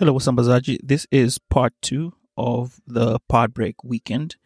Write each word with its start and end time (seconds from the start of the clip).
Hello, 0.00 0.14
Wasambazaji. 0.14 0.78
This 0.82 1.06
is 1.10 1.36
part 1.36 1.74
two 1.82 2.14
of 2.34 2.80
the 2.86 3.20
PodBreak 3.30 3.74
weekend 3.84 4.36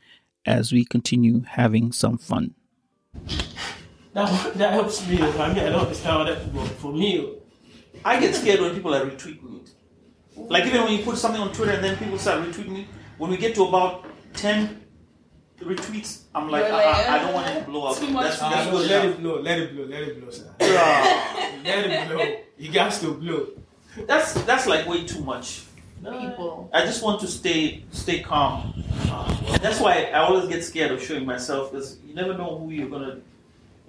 as 0.45 0.73
we 0.73 0.85
continue 0.85 1.43
having 1.43 1.93
some 1.93 2.19
fun. 2.19 2.57
That, 4.15 4.55
that 4.55 4.73
helps 4.73 5.07
me. 5.07 5.23
I 5.23 5.55
mean, 5.55 5.59
I 5.61 5.69
don't 5.71 5.83
understand 5.83 6.11
how 6.11 6.25
that 6.25 6.53
works. 6.53 6.71
For 6.81 6.93
me, 6.93 7.37
I 8.05 8.19
get 8.19 8.35
scared 8.35 8.63
when 8.63 8.75
people 8.75 8.97
are 8.97 9.07
retweeting 9.09 9.61
it. 9.63 9.71
Like 10.37 10.67
even 10.67 10.83
when 10.83 10.93
you 10.99 11.05
put 11.05 11.19
something 11.19 11.41
on 11.41 11.53
Twitter 11.53 11.71
and 11.71 11.85
then 11.85 11.99
people 11.99 12.19
start 12.19 12.45
retweeting 12.49 12.81
it, 12.81 12.89
when 13.19 13.31
we 13.31 13.37
get 13.37 13.55
to 13.55 13.63
about 13.67 14.07
ten 14.33 14.83
retweets, 15.61 16.23
I'm 16.35 16.51
like, 16.51 16.65
You're 16.67 16.75
uh, 16.75 17.11
I 17.15 17.19
don't 17.21 17.33
want 17.33 17.47
it 17.51 17.61
to 17.61 17.67
blow 17.67 17.93
up. 17.93 17.97
too 17.97 18.09
much 18.09 18.41
That's, 18.41 18.43
uh, 18.43 18.71
no, 18.73 18.79
let 18.79 19.05
enough. 19.05 19.15
it 19.19 19.23
blow, 19.23 19.41
let 19.41 19.59
it 19.61 19.73
blow, 19.73 19.85
let 19.85 20.03
it 20.03 20.21
blow, 20.21 20.31
sir. 20.31 20.53
Let 20.59 21.63
it 21.65 22.09
blow. 22.09 22.37
You 22.59 22.73
got 22.73 22.91
to 22.95 23.13
blow. 23.13 23.47
That's 24.07 24.35
that's 24.45 24.67
like 24.67 24.87
way 24.87 25.05
too 25.07 25.21
much. 25.21 25.65
people. 26.03 26.69
I 26.73 26.85
just 26.85 27.03
want 27.03 27.21
to 27.21 27.27
stay 27.27 27.85
stay 27.93 28.21
calm. 28.21 28.85
That's 29.61 29.81
why 29.81 30.11
I 30.13 30.21
always 30.21 30.49
get 30.49 30.65
scared 30.65 30.91
of 30.91 31.03
showing 31.03 31.25
myself 31.25 31.71
because 31.71 31.99
you 32.07 32.15
never 32.15 32.37
know 32.37 32.59
who 32.59 32.71
you're 32.71 32.89
gonna 32.91 33.21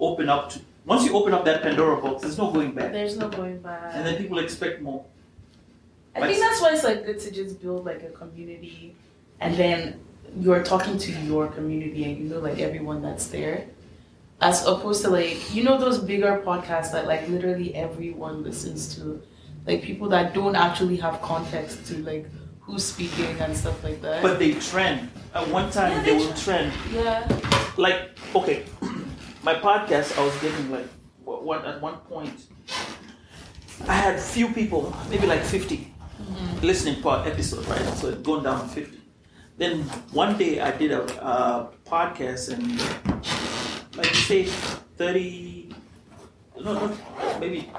open 0.00 0.28
up 0.28 0.50
to. 0.50 0.60
Once 0.84 1.04
you 1.04 1.14
open 1.16 1.34
up 1.34 1.44
that 1.44 1.62
Pandora 1.62 2.00
box, 2.00 2.22
there's 2.22 2.38
no 2.38 2.50
going 2.50 2.70
back. 2.72 2.92
There's 2.92 3.16
no 3.16 3.28
going 3.28 3.58
back. 3.58 3.90
And 3.94 4.06
then 4.06 4.16
people 4.16 4.38
expect 4.38 4.80
more. 4.80 5.04
I 6.14 6.20
think 6.26 6.40
that's 6.40 6.60
why 6.62 6.72
it's 6.72 6.84
like 6.84 7.04
good 7.04 7.18
to 7.20 7.30
just 7.30 7.60
build 7.60 7.84
like 7.84 8.02
a 8.02 8.10
community, 8.10 8.94
and 9.40 9.54
then 9.56 10.00
you're 10.40 10.62
talking 10.62 10.96
to 10.96 11.12
your 11.12 11.48
community, 11.48 12.04
and 12.04 12.16
you 12.18 12.24
know 12.28 12.38
like 12.38 12.58
everyone 12.58 13.02
that's 13.02 13.26
there, 13.26 13.66
as 14.40 14.64
opposed 14.66 15.02
to 15.02 15.10
like 15.10 15.54
you 15.54 15.62
know 15.64 15.76
those 15.76 15.98
bigger 15.98 16.40
podcasts 16.46 16.92
that 16.92 17.06
like 17.06 17.28
literally 17.28 17.74
everyone 17.74 18.42
listens 18.42 18.94
to, 18.96 19.20
like 19.66 19.82
people 19.82 20.08
that 20.08 20.32
don't 20.34 20.56
actually 20.56 20.96
have 20.96 21.20
context 21.22 21.84
to 21.86 21.98
like 22.04 22.26
who's 22.60 22.84
speaking 22.84 23.38
and 23.40 23.56
stuff 23.56 23.82
like 23.84 24.00
that. 24.02 24.22
But 24.22 24.38
they 24.38 24.54
trend. 24.54 25.10
At 25.34 25.46
one 25.48 25.70
time, 25.70 25.92
Yeah, 25.92 26.02
they, 26.02 26.10
they 26.12 26.16
will 26.16 26.32
trend. 26.34 26.72
yeah, 26.92 27.28
like 27.76 28.16
okay 28.34 28.64
my 29.42 29.54
podcast 29.54 30.18
i 30.18 30.24
was 30.24 30.34
getting 30.40 30.70
like 30.72 30.86
what 31.24 31.64
at 31.64 31.80
one 31.80 31.96
point 32.08 32.46
i 33.86 33.92
had 33.94 34.18
few 34.18 34.48
people 34.48 34.92
maybe 35.10 35.26
like 35.26 35.42
50 35.42 35.92
listening 36.62 37.02
per 37.02 37.22
episode 37.26 37.66
right 37.68 37.84
so 37.98 38.08
it 38.08 38.22
going 38.22 38.42
down 38.42 38.60
to 38.62 38.68
50 38.68 38.98
then 39.58 39.82
one 40.12 40.36
day 40.38 40.60
i 40.60 40.70
did 40.72 40.90
a 40.90 41.02
uh, 41.22 41.68
podcast 41.86 42.48
and 42.52 42.64
like 43.96 44.14
say 44.14 44.44
30 44.44 45.68
no 46.64 46.72
no 46.72 46.96
maybe 47.38 47.70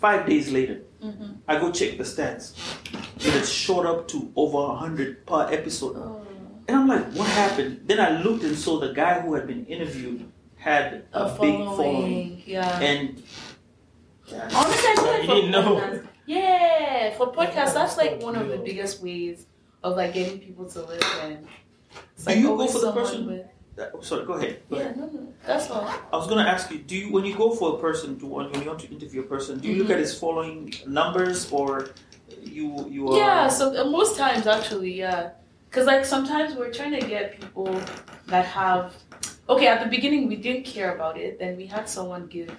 five 0.00 0.26
days 0.26 0.50
later 0.50 0.80
mm-hmm. 1.02 1.32
i 1.48 1.58
go 1.58 1.70
check 1.70 1.96
the 1.98 2.04
stats 2.04 2.52
and 2.94 3.26
it 3.26 3.32
had 3.34 3.46
shot 3.46 3.84
up 3.86 4.08
to 4.08 4.32
over 4.36 4.58
100 4.58 5.26
per 5.26 5.42
episode 5.52 5.96
Oh. 5.96 6.26
and 6.68 6.76
I'm 6.78 6.88
like, 6.88 7.04
what 7.14 7.28
happened? 7.28 7.80
Then 7.86 7.98
I 8.00 8.22
looked 8.22 8.44
and 8.44 8.56
saw 8.56 8.78
the 8.80 8.92
guy 8.92 9.20
who 9.20 9.34
had 9.34 9.46
been 9.46 9.66
interviewed 9.66 10.30
had 10.56 11.04
a, 11.12 11.24
a 11.24 11.28
big 11.40 11.56
following, 11.58 11.66
following. 11.76 12.42
yeah. 12.46 12.78
And 12.80 13.22
yeah, 14.26 14.48
Honestly, 14.54 14.88
I 14.88 14.94
feel 14.94 15.04
like 15.06 15.22
You 15.22 15.28
for 15.28 15.34
didn't 15.34 15.50
know. 15.50 16.02
yeah, 16.26 17.16
for 17.16 17.32
podcasts, 17.32 17.74
that's 17.74 17.96
like 17.96 18.22
one 18.22 18.36
of 18.36 18.48
the 18.48 18.58
biggest 18.58 19.02
ways 19.02 19.46
of 19.82 19.96
like 19.96 20.14
getting 20.14 20.38
people 20.38 20.66
to 20.66 20.82
listen. 20.82 21.46
It's 22.14 22.24
Do 22.24 22.30
like 22.30 22.38
you 22.38 22.56
go 22.56 22.66
for 22.68 22.78
the 22.78 22.92
person- 22.92 23.26
with- 23.26 23.46
that- 23.76 23.92
oh, 23.94 24.00
sorry, 24.00 24.24
go 24.26 24.34
ahead. 24.34 24.60
Go 24.68 24.76
Yeah, 24.76 24.82
ahead. 24.82 24.96
no, 24.98 25.06
no, 25.06 25.32
that's 25.46 25.70
all. 25.70 25.88
I 26.12 26.16
was 26.16 26.26
gonna 26.26 26.42
ask 26.54 26.70
you, 26.70 26.78
do 26.78 26.96
you 26.96 27.12
when 27.12 27.24
you 27.24 27.34
go 27.36 27.50
for 27.54 27.76
a 27.76 27.78
person 27.80 28.18
to 28.20 28.26
when 28.26 28.52
you 28.62 28.66
want 28.68 28.80
to 28.80 28.90
interview 28.90 29.20
a 29.20 29.24
person, 29.24 29.58
do 29.58 29.68
you 29.68 29.76
look 29.82 29.88
Mhm. 29.88 29.94
at 29.94 29.98
his 30.00 30.18
following 30.18 30.74
numbers 30.86 31.50
or 31.52 31.88
you 32.42 32.86
you 32.90 33.08
are 33.10 33.16
Yeah, 33.18 33.48
so 33.48 33.64
uh, 33.80 33.84
most 33.84 34.16
times 34.16 34.46
actually, 34.46 34.92
yeah, 34.98 35.30
because 35.68 35.86
like 35.86 36.04
sometimes 36.04 36.54
we're 36.54 36.72
trying 36.72 36.92
to 37.00 37.04
get 37.06 37.40
people 37.40 37.70
that 38.26 38.44
have. 38.46 38.94
Okay, 39.48 39.66
at 39.66 39.82
the 39.82 39.88
beginning 39.90 40.28
we 40.28 40.36
didn't 40.36 40.64
care 40.64 40.94
about 40.94 41.18
it. 41.18 41.38
Then 41.40 41.56
we 41.56 41.66
had 41.66 41.88
someone 41.88 42.26
give 42.28 42.50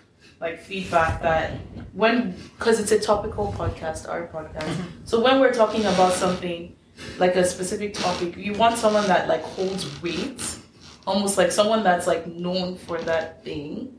like 0.41 0.59
feedback 0.59 1.21
that 1.21 1.51
when 1.93 2.35
because 2.57 2.79
it's 2.81 2.91
a 2.91 2.99
topical 2.99 3.53
podcast, 3.57 4.09
our 4.09 4.27
podcast. 4.27 4.73
So 5.05 5.21
when 5.21 5.39
we're 5.39 5.53
talking 5.53 5.85
about 5.85 6.13
something 6.13 6.75
like 7.17 7.35
a 7.37 7.45
specific 7.45 7.93
topic, 7.93 8.35
you 8.35 8.53
want 8.53 8.77
someone 8.77 9.07
that 9.07 9.27
like 9.29 9.41
holds 9.43 9.85
weight, 10.03 10.41
almost 11.07 11.37
like 11.37 11.51
someone 11.51 11.83
that's 11.83 12.07
like 12.07 12.27
known 12.27 12.77
for 12.77 12.99
that 12.99 13.43
thing. 13.43 13.97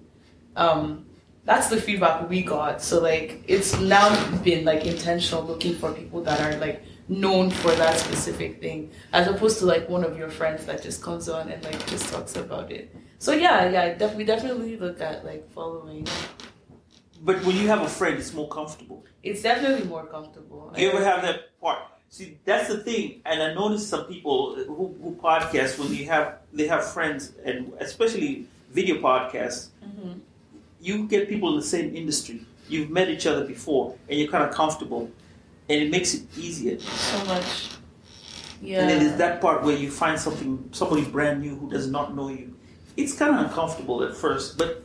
Um, 0.57 1.07
that's 1.45 1.69
the 1.69 1.81
feedback 1.81 2.29
we 2.29 2.43
got. 2.43 2.83
So 2.83 3.01
like 3.01 3.43
it's 3.49 3.79
now 3.81 4.09
been 4.43 4.65
like 4.65 4.85
intentional 4.87 5.43
looking 5.45 5.75
for 5.75 5.93
people 5.93 6.23
that 6.23 6.41
are 6.41 6.59
like 6.59 6.83
known 7.09 7.51
for 7.51 7.73
that 7.73 7.99
specific 7.99 8.61
thing, 8.61 8.91
as 9.13 9.27
opposed 9.27 9.59
to 9.59 9.67
like 9.67 9.89
one 9.89 10.05
of 10.05 10.17
your 10.17 10.29
friends 10.31 10.65
that 10.67 10.83
just 10.83 11.03
comes 11.03 11.29
on 11.29 11.49
and 11.49 11.63
like 11.65 11.85
just 11.87 12.13
talks 12.13 12.37
about 12.37 12.71
it. 12.71 12.95
So 13.19 13.33
yeah, 13.33 13.69
yeah, 13.71 13.95
def- 13.95 14.15
we 14.15 14.25
definitely 14.25 14.77
look 14.77 15.01
at 15.01 15.25
like 15.25 15.51
following. 15.51 16.07
but 17.23 17.43
when 17.45 17.57
you 17.57 17.69
have 17.69 17.83
a 17.83 17.89
friend 17.89 18.19
it's 18.19 18.33
more 18.33 18.49
comfortable. 18.49 19.05
It's 19.23 19.43
definitely 19.43 19.87
more 19.89 20.07
comfortable. 20.07 20.73
Do 20.75 20.81
you 20.83 20.91
ever 20.91 21.05
have 21.05 21.23
that 21.23 21.59
part? 21.61 21.79
See, 22.13 22.37
that's 22.45 22.69
the 22.69 22.77
thing, 22.77 23.23
and 23.25 23.43
I 23.43 23.55
noticed 23.55 23.89
some 23.89 24.05
people 24.05 24.55
who, 24.67 24.95
who 25.03 25.17
podcast 25.19 25.79
when 25.79 25.89
they 25.89 26.05
have 26.05 26.41
they 26.53 26.67
have 26.67 26.85
friends, 26.85 27.33
and 27.43 27.73
especially 27.81 28.47
video 28.71 28.97
podcasts. 28.97 29.69
Mhm. 29.83 30.21
You 30.79 31.09
get 31.09 31.27
people 31.27 31.49
in 31.55 31.57
the 31.61 31.65
same 31.65 31.97
industry. 31.97 32.45
You've 32.69 32.91
met 32.91 33.09
each 33.09 33.27
other 33.27 33.47
before, 33.47 33.95
and 34.11 34.19
you're 34.19 34.31
kind 34.31 34.45
of 34.45 34.55
comfortable, 34.55 35.11
and 35.71 35.81
it 35.85 35.91
makes 35.91 36.13
it 36.13 36.25
easier. 36.37 36.79
so 36.81 37.25
much. 37.25 37.71
Yeah. 38.61 38.81
And 38.81 38.91
then 38.91 38.99
there's 39.03 39.17
that 39.17 39.41
part 39.41 39.63
where 39.63 39.75
you 39.75 39.91
find 39.91 40.21
something 40.21 40.69
somebody 40.73 41.07
brand 41.07 41.41
new 41.41 41.57
who 41.57 41.71
does 41.71 41.89
not 41.91 42.15
know 42.15 42.29
you. 42.29 42.55
It's 42.95 43.15
kind 43.15 43.35
of 43.35 43.41
uncomfortable 43.47 44.05
at 44.05 44.15
first, 44.15 44.59
but 44.59 44.85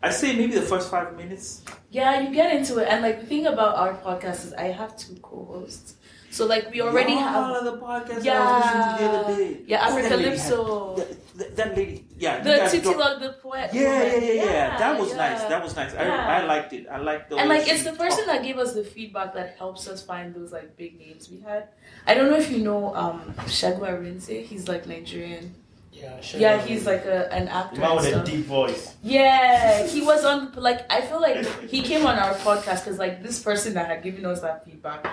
I 0.00 0.10
say 0.10 0.36
maybe 0.36 0.54
the 0.54 0.62
first 0.62 0.92
five 0.92 1.16
minutes. 1.16 1.62
Yeah, 1.90 2.20
you 2.20 2.32
get 2.32 2.54
into 2.54 2.78
it, 2.78 2.86
and 2.86 3.02
like 3.02 3.18
the 3.22 3.26
thing 3.26 3.46
about 3.46 3.74
our 3.74 3.94
podcast 3.94 4.46
is 4.46 4.52
I 4.52 4.68
have 4.80 4.96
two 4.96 5.16
co-hosts, 5.22 5.96
so 6.38 6.46
like 6.46 6.70
we 6.70 6.80
already 6.80 7.14
yeah, 7.14 7.32
have. 7.34 7.64
the 7.64 7.76
podcast 7.78 8.22
yeah, 8.22 8.38
I 8.38 8.54
was 8.54 8.64
listening 8.64 8.90
to 8.94 9.02
the 9.02 9.08
other 9.10 9.36
day. 9.36 9.60
Yeah, 9.66 9.90
that 9.90 9.94
lady 9.94 10.08
had- 10.08 10.38
Africalypso. 10.38 11.56
that, 11.56 11.76
lady, 11.76 12.04
yeah, 12.16 12.42
The 12.42 12.54
Titilope 12.70 13.20
the 13.20 13.32
poet. 13.42 13.70
Yeah, 13.72 13.82
yeah, 13.82 14.16
yeah, 14.16 14.44
yeah, 14.44 14.78
That 14.78 15.00
was 15.00 15.14
nice. 15.14 15.42
That 15.50 15.62
was 15.64 15.74
nice. 15.74 15.94
I, 15.94 16.04
I 16.38 16.44
liked 16.44 16.72
it. 16.72 16.86
I 16.88 16.98
liked 16.98 17.30
the 17.30 17.38
and 17.38 17.48
like 17.48 17.66
it's 17.66 17.82
the 17.82 17.92
person 18.04 18.26
that 18.26 18.44
gave 18.44 18.56
us 18.56 18.72
the 18.74 18.84
feedback 18.84 19.34
that 19.34 19.56
helps 19.58 19.88
us 19.88 20.00
find 20.04 20.32
those 20.32 20.52
like 20.52 20.76
big 20.76 20.96
names 21.00 21.28
we 21.28 21.40
had. 21.40 21.70
I 22.06 22.14
don't 22.14 22.30
know 22.30 22.38
if 22.38 22.50
you 22.52 22.58
know 22.58 22.94
um 22.94 23.34
Shagwa 23.58 23.90
Rinze. 23.98 24.44
He's 24.44 24.68
like 24.68 24.86
Nigerian. 24.86 25.56
Yeah, 26.00 26.20
sure. 26.20 26.40
Yeah, 26.40 26.60
he's 26.62 26.86
like 26.86 27.04
a 27.04 27.32
an 27.32 27.48
actor. 27.48 27.80
man 27.80 27.96
with 27.96 28.06
a 28.14 28.24
deep 28.24 28.44
voice. 28.46 28.94
Yeah, 29.02 29.86
he 29.86 30.00
was 30.02 30.24
on. 30.24 30.52
Like, 30.54 30.90
I 30.90 31.00
feel 31.02 31.20
like 31.20 31.44
he 31.68 31.82
came 31.82 32.06
on 32.06 32.18
our 32.18 32.34
podcast 32.34 32.84
because 32.84 32.98
like 32.98 33.22
this 33.22 33.42
person 33.42 33.74
that 33.74 33.86
had 33.86 34.02
given 34.02 34.24
us 34.26 34.40
that 34.40 34.64
feedback 34.64 35.04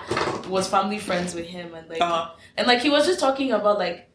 was 0.48 0.68
family 0.68 0.98
friends 0.98 1.34
with 1.34 1.46
him, 1.46 1.74
and 1.74 1.88
like, 1.88 2.00
Uh-huh. 2.00 2.30
and 2.56 2.66
like 2.66 2.80
he 2.80 2.90
was 2.90 3.06
just 3.06 3.20
talking 3.20 3.52
about 3.52 3.78
like 3.78 4.08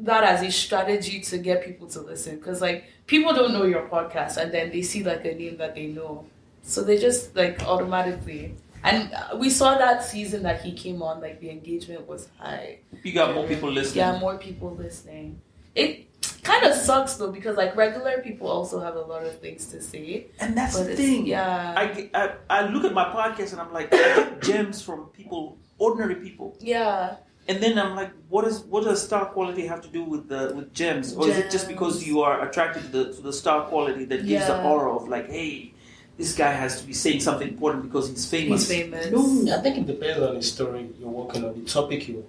that 0.00 0.22
as 0.24 0.42
a 0.42 0.50
strategy 0.50 1.20
to 1.20 1.38
get 1.38 1.64
people 1.64 1.88
to 1.88 2.00
listen 2.00 2.36
because 2.36 2.60
like 2.60 2.84
people 3.06 3.32
don't 3.34 3.52
know 3.52 3.64
your 3.64 3.88
podcast 3.88 4.36
and 4.36 4.52
then 4.52 4.70
they 4.70 4.80
see 4.82 5.02
like 5.02 5.24
a 5.24 5.34
name 5.34 5.56
that 5.56 5.74
they 5.74 5.86
know, 5.86 6.24
so 6.62 6.82
they 6.84 6.98
just 6.98 7.34
like 7.34 7.62
automatically. 7.64 8.54
And 8.84 9.12
uh, 9.12 9.36
we 9.36 9.50
saw 9.50 9.76
that 9.76 10.04
season 10.04 10.44
that 10.44 10.60
he 10.62 10.72
came 10.72 11.02
on, 11.02 11.20
like 11.20 11.40
the 11.40 11.50
engagement 11.50 12.06
was 12.06 12.28
high. 12.38 12.78
You 13.02 13.12
got 13.12 13.34
more 13.34 13.44
people 13.46 13.72
listening. 13.72 13.96
Yeah, 14.04 14.18
more 14.20 14.38
people 14.38 14.70
listening. 14.72 15.40
It 15.74 16.06
kind 16.42 16.64
of 16.64 16.74
sucks 16.74 17.14
though 17.14 17.30
because 17.32 17.56
like 17.56 17.74
regular 17.76 18.20
people 18.22 18.48
also 18.48 18.80
have 18.80 18.96
a 18.96 19.00
lot 19.00 19.24
of 19.24 19.38
things 19.40 19.66
to 19.66 19.80
say. 19.82 20.26
And 20.40 20.56
that's 20.56 20.78
the 20.78 20.96
thing. 20.96 21.26
yeah. 21.26 21.74
I, 21.76 21.86
get- 21.86 22.10
I, 22.14 22.34
I 22.50 22.66
look 22.68 22.84
at 22.84 22.92
my 22.94 23.04
podcast 23.04 23.52
and 23.52 23.60
I'm 23.60 23.72
like, 23.72 23.92
I 23.92 23.96
get 23.98 24.42
gems 24.48 24.82
from 24.82 25.06
people, 25.06 25.58
ordinary 25.78 26.16
people. 26.16 26.56
Yeah. 26.60 27.16
And 27.48 27.62
then 27.62 27.78
I'm 27.78 27.96
like, 27.96 28.10
what 28.28 28.46
is 28.46 28.60
what 28.60 28.84
does 28.84 29.02
star 29.02 29.24
quality 29.26 29.66
have 29.66 29.80
to 29.80 29.88
do 29.88 30.04
with 30.04 30.28
the 30.28 30.52
with 30.54 30.74
gems, 30.74 31.14
or 31.14 31.26
is 31.30 31.38
it 31.38 31.50
just 31.50 31.66
because 31.66 32.06
you 32.06 32.20
are 32.20 32.46
attracted 32.46 32.82
to 32.82 32.88
the 32.88 33.04
to 33.14 33.22
the 33.22 33.32
star 33.32 33.62
quality 33.64 34.04
that 34.04 34.26
gives 34.26 34.46
the 34.46 34.62
aura 34.62 34.94
of 34.94 35.08
like, 35.08 35.30
hey, 35.30 35.72
this 36.18 36.34
guy 36.36 36.52
has 36.52 36.78
to 36.82 36.86
be 36.86 36.92
saying 36.92 37.20
something 37.20 37.48
important 37.48 37.84
because 37.84 38.10
he's 38.10 38.28
famous. 38.30 38.68
He's 38.68 38.82
famous. 38.82 39.10
No, 39.10 39.56
I 39.56 39.62
think 39.62 39.78
it 39.78 39.86
depends 39.86 40.20
on 40.22 40.34
the 40.34 40.42
story 40.42 40.90
you're 41.00 41.08
working 41.08 41.42
on, 41.42 41.54
the 41.58 41.64
topic 41.64 42.06
you 42.08 42.22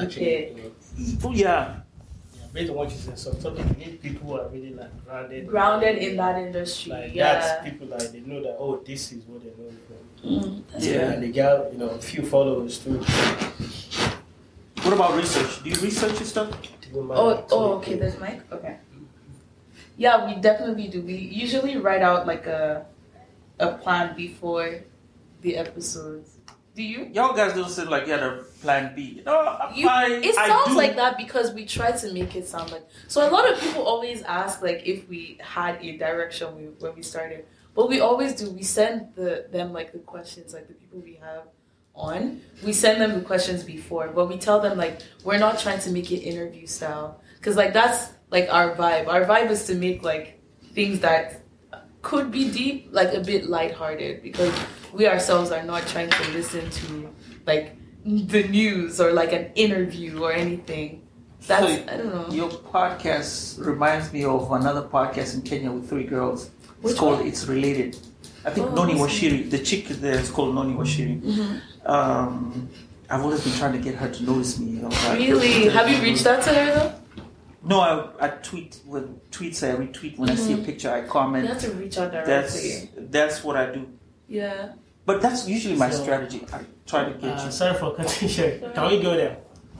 actually. 0.00 0.46
Okay. 0.48 0.52
You 0.56 0.62
know, 0.62 1.18
Oh, 1.24 1.32
yeah, 1.32 1.44
yeah, 1.44 1.74
based 2.52 2.70
on 2.70 2.76
what 2.76 2.90
you 2.90 2.96
said, 2.96 3.18
some 3.18 3.36
topic 3.36 3.64
you 3.78 3.86
need 3.86 4.02
people 4.02 4.28
who 4.28 4.40
are 4.40 4.48
really 4.48 4.74
like 4.74 5.04
grounded. 5.04 5.46
Grounded 5.46 5.98
in 5.98 6.16
that 6.16 6.38
industry. 6.38 6.92
Like 6.92 7.14
yeah. 7.14 7.32
that's 7.32 7.68
people 7.68 7.86
like 7.88 8.12
they 8.12 8.20
know 8.20 8.42
that 8.42 8.56
oh 8.58 8.76
this 8.84 9.12
is 9.12 9.24
what 9.24 9.42
they 9.42 9.50
know 9.62 9.70
from. 9.86 10.30
Mm, 10.30 10.62
that's 10.70 10.86
Yeah. 10.86 11.12
And 11.12 11.22
they 11.22 11.30
get 11.30 11.72
you 11.72 11.78
know 11.78 11.90
a 11.90 11.98
few 11.98 12.24
followers 12.24 12.78
too. 12.78 12.98
What 14.82 14.94
about 14.94 15.16
research? 15.16 15.62
Do 15.62 15.70
you 15.70 15.76
research 15.76 16.14
your 16.14 16.24
stuff? 16.24 16.50
Oh, 16.94 17.46
oh, 17.50 17.72
okay. 17.74 17.94
There's 17.94 18.18
mic. 18.18 18.42
Okay. 18.52 18.76
Yeah, 19.96 20.26
we 20.26 20.40
definitely 20.40 20.88
do. 20.88 21.00
We 21.02 21.14
usually 21.14 21.76
write 21.76 22.02
out 22.02 22.26
like 22.26 22.46
a 22.46 22.86
a 23.58 23.78
plan 23.78 24.16
before 24.16 24.80
the 25.40 25.56
episodes. 25.56 26.31
Do 26.74 26.82
you? 26.82 27.10
Y'all 27.12 27.34
guys 27.36 27.52
don't 27.54 27.68
seem 27.68 27.88
like 27.88 28.06
you 28.06 28.12
had 28.12 28.22
a 28.22 28.44
plan 28.62 28.94
B. 28.96 29.22
No, 29.26 29.58
You, 29.74 29.88
I, 29.88 30.06
it 30.22 30.36
I 30.38 30.48
sounds 30.48 30.68
do. 30.68 30.76
like 30.76 30.96
that 30.96 31.18
because 31.18 31.52
we 31.52 31.66
try 31.66 31.92
to 31.92 32.12
make 32.12 32.34
it 32.34 32.46
sound 32.48 32.72
like. 32.72 32.86
So 33.08 33.28
a 33.28 33.30
lot 33.30 33.50
of 33.50 33.60
people 33.60 33.82
always 33.82 34.22
ask 34.22 34.62
like 34.62 34.86
if 34.86 35.06
we 35.08 35.38
had 35.42 35.82
a 35.84 35.98
direction 35.98 36.56
we, 36.56 36.62
when 36.80 36.94
we 36.94 37.02
started, 37.02 37.44
but 37.74 37.90
we 37.90 38.00
always 38.00 38.34
do. 38.34 38.50
We 38.50 38.62
send 38.62 39.14
the 39.16 39.48
them 39.52 39.72
like 39.74 39.92
the 39.92 39.98
questions 39.98 40.54
like 40.54 40.66
the 40.66 40.74
people 40.74 41.00
we 41.00 41.16
have 41.22 41.42
on. 41.94 42.40
We 42.64 42.72
send 42.72 43.02
them 43.02 43.12
the 43.18 43.24
questions 43.24 43.64
before, 43.64 44.08
but 44.08 44.26
we 44.30 44.38
tell 44.38 44.58
them 44.60 44.78
like 44.78 45.00
we're 45.24 45.38
not 45.38 45.58
trying 45.58 45.80
to 45.80 45.90
make 45.90 46.10
it 46.10 46.20
interview 46.20 46.66
style 46.66 47.20
because 47.36 47.54
like 47.54 47.74
that's 47.74 48.12
like 48.30 48.48
our 48.50 48.74
vibe. 48.74 49.08
Our 49.08 49.26
vibe 49.26 49.50
is 49.50 49.66
to 49.66 49.74
make 49.74 50.02
like 50.02 50.40
things 50.72 51.00
that 51.00 51.42
could 52.00 52.30
be 52.30 52.50
deep, 52.50 52.88
like 52.92 53.12
a 53.12 53.20
bit 53.20 53.46
lighthearted 53.50 54.22
because 54.22 54.54
we 54.92 55.06
ourselves 55.08 55.50
are 55.50 55.62
not 55.62 55.86
trying 55.86 56.10
to 56.10 56.30
listen 56.32 56.68
to 56.70 57.08
like 57.46 57.76
the 58.04 58.44
news 58.48 59.00
or 59.00 59.12
like 59.12 59.32
an 59.32 59.50
interview 59.54 60.22
or 60.22 60.32
anything. 60.32 61.02
That's 61.46 61.66
So, 61.66 61.92
I 61.92 61.96
don't 61.96 62.14
know. 62.14 62.28
Your 62.34 62.50
podcast 62.50 63.64
reminds 63.64 64.12
me 64.12 64.24
of 64.24 64.50
another 64.52 64.82
podcast 64.82 65.34
in 65.34 65.42
Kenya 65.42 65.70
with 65.72 65.88
three 65.88 66.04
girls. 66.04 66.50
It's 66.62 66.82
Which 66.82 66.96
called 66.96 67.18
one? 67.18 67.26
It's 67.26 67.46
Related. 67.46 67.96
I 68.44 68.50
think 68.50 68.68
Oh, 68.70 68.74
Noni 68.74 68.94
Washiri, 68.94 69.48
the 69.50 69.58
chick 69.58 69.86
there 69.88 70.18
is 70.18 70.30
called 70.30 70.54
Noni 70.54 70.74
Washiri. 70.74 71.20
Mhm. 71.22 71.60
Um, 71.88 72.68
I've 73.08 73.22
always 73.22 73.42
been 73.44 73.52
trying 73.54 73.72
to 73.72 73.78
get 73.78 73.94
her 73.96 74.08
to 74.08 74.22
notice 74.24 74.58
me. 74.58 74.82
Uh, 74.82 74.88
Really? 75.16 75.68
Have 75.68 75.88
you 75.90 76.00
reached 76.02 76.26
out 76.26 76.42
to 76.44 76.50
her 76.50 76.74
though? 76.74 76.92
No, 77.64 77.78
I, 77.80 78.26
I 78.26 78.28
tweet 78.28 78.80
when 78.86 79.20
tweets 79.30 79.62
I 79.62 79.76
retweet 79.76 80.18
when 80.18 80.30
I 80.30 80.34
see 80.34 80.54
a 80.54 80.56
picture 80.58 80.90
I 80.92 81.02
comment. 81.02 81.44
You 81.44 81.52
have 81.52 81.62
to 81.62 81.70
reach 81.72 81.96
out 81.98 82.10
That's 82.10 82.60
directly. 82.60 83.06
that's 83.10 83.44
what 83.44 83.56
I 83.56 83.66
do. 83.72 83.86
Yeah. 84.28 84.72
But 85.04 85.20
that's 85.20 85.48
usually 85.48 85.76
my 85.76 85.90
So- 85.90 86.02
strategy. 86.02 86.46
I 86.52 86.60
try 86.86 87.04
to 87.04 87.12
get 87.18 87.38
Uh, 87.38 87.44
you. 87.44 87.50
sorry 87.50 87.74
for 87.78 87.94
cutting 87.94 88.28
short. 88.28 88.74
Can 88.74 88.90
we 88.90 89.00
go 89.02 89.16
there? 89.16 89.36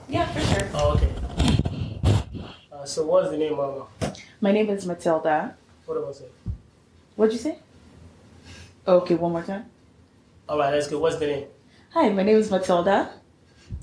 Yeah, 0.09 0.25
for 0.27 0.41
sure. 0.41 0.67
Oh, 0.73 0.93
okay. 0.95 1.09
Uh, 2.71 2.85
so 2.85 3.05
what's 3.05 3.29
the 3.29 3.37
name, 3.37 3.55
Mama? 3.55 3.85
My 4.41 4.51
name 4.51 4.69
is 4.69 4.85
Matilda. 4.85 5.55
What 5.85 5.97
am 5.97 6.05
I 6.09 6.11
saying? 6.11 6.31
What'd 7.15 7.33
you 7.33 7.39
say? 7.39 7.59
Okay, 8.85 9.15
one 9.15 9.31
more 9.31 9.43
time. 9.43 9.65
All 10.49 10.57
right, 10.57 10.73
let's 10.73 10.87
go. 10.87 10.99
What's 10.99 11.15
the 11.17 11.27
name? 11.27 11.45
Hi, 11.91 12.09
my 12.09 12.23
name 12.23 12.37
is 12.37 12.51
Matilda. 12.51 13.09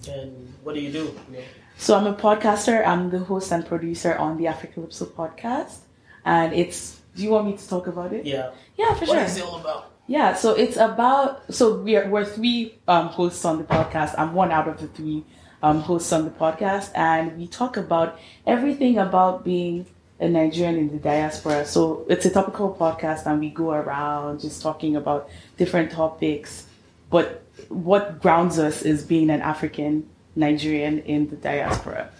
And 0.09 0.53
what 0.63 0.75
do 0.75 0.81
you 0.81 0.93
do? 0.93 0.99
You 1.31 1.39
know? 1.39 1.45
So 1.79 1.97
I'm 1.97 2.07
a 2.07 2.13
podcaster. 2.13 2.87
I'm 2.87 3.09
the 3.09 3.21
host 3.21 3.51
and 3.53 3.65
producer 3.65 4.15
on 4.17 4.37
the 4.37 4.47
Africa 4.49 4.81
Africalypso 4.81 5.07
podcast. 5.07 5.79
And 6.25 6.53
it's 6.53 7.01
do 7.17 7.23
you 7.23 7.31
want 7.31 7.47
me 7.47 7.57
to 7.57 7.67
talk 7.69 7.87
about 7.87 8.13
it? 8.13 8.27
Yeah. 8.27 8.51
Yeah, 8.77 8.93
for 8.95 9.07
What 9.07 9.15
sure. 9.17 9.23
is 9.25 9.37
it 9.39 9.43
all 9.45 9.59
about? 9.61 9.90
Yeah, 10.11 10.35
so 10.35 10.55
it's 10.55 10.77
about 10.77 11.55
so 11.55 11.77
we're 11.77 12.09
we're 12.09 12.25
three 12.25 12.75
um, 12.89 13.11
hosts 13.11 13.45
on 13.45 13.59
the 13.59 13.65
podcast. 13.65 14.17
I'm 14.19 14.35
one 14.35 14.51
out 14.51 14.67
of 14.67 14.81
the 14.81 14.89
three 14.89 15.23
um, 15.63 15.83
hosts 15.83 16.13
on 16.13 16.25
the 16.25 16.33
podcast, 16.33 16.91
and 16.97 17.39
we 17.39 17.47
talk 17.47 17.77
about 17.77 18.19
everything 18.45 18.99
about 18.99 19.45
being 19.45 19.87
a 20.19 20.29
Nigerian 20.29 20.79
in 20.79 20.89
the 20.91 20.99
diaspora. 20.99 21.65
So 21.65 22.05
it's 22.09 22.27
a 22.27 22.31
topical 22.31 22.75
podcast, 22.75 23.25
and 23.25 23.39
we 23.39 23.51
go 23.51 23.71
around 23.71 24.41
just 24.41 24.61
talking 24.63 24.97
about 24.97 25.31
different 25.59 25.93
topics. 25.93 26.67
But 27.09 27.45
what 27.69 28.21
grounds 28.21 28.59
us 28.59 28.83
is 28.83 29.05
being 29.05 29.31
an 29.31 29.43
African 29.43 30.11
Nigerian 30.35 30.99
in 31.03 31.29
the 31.29 31.37
diaspora. 31.37 32.11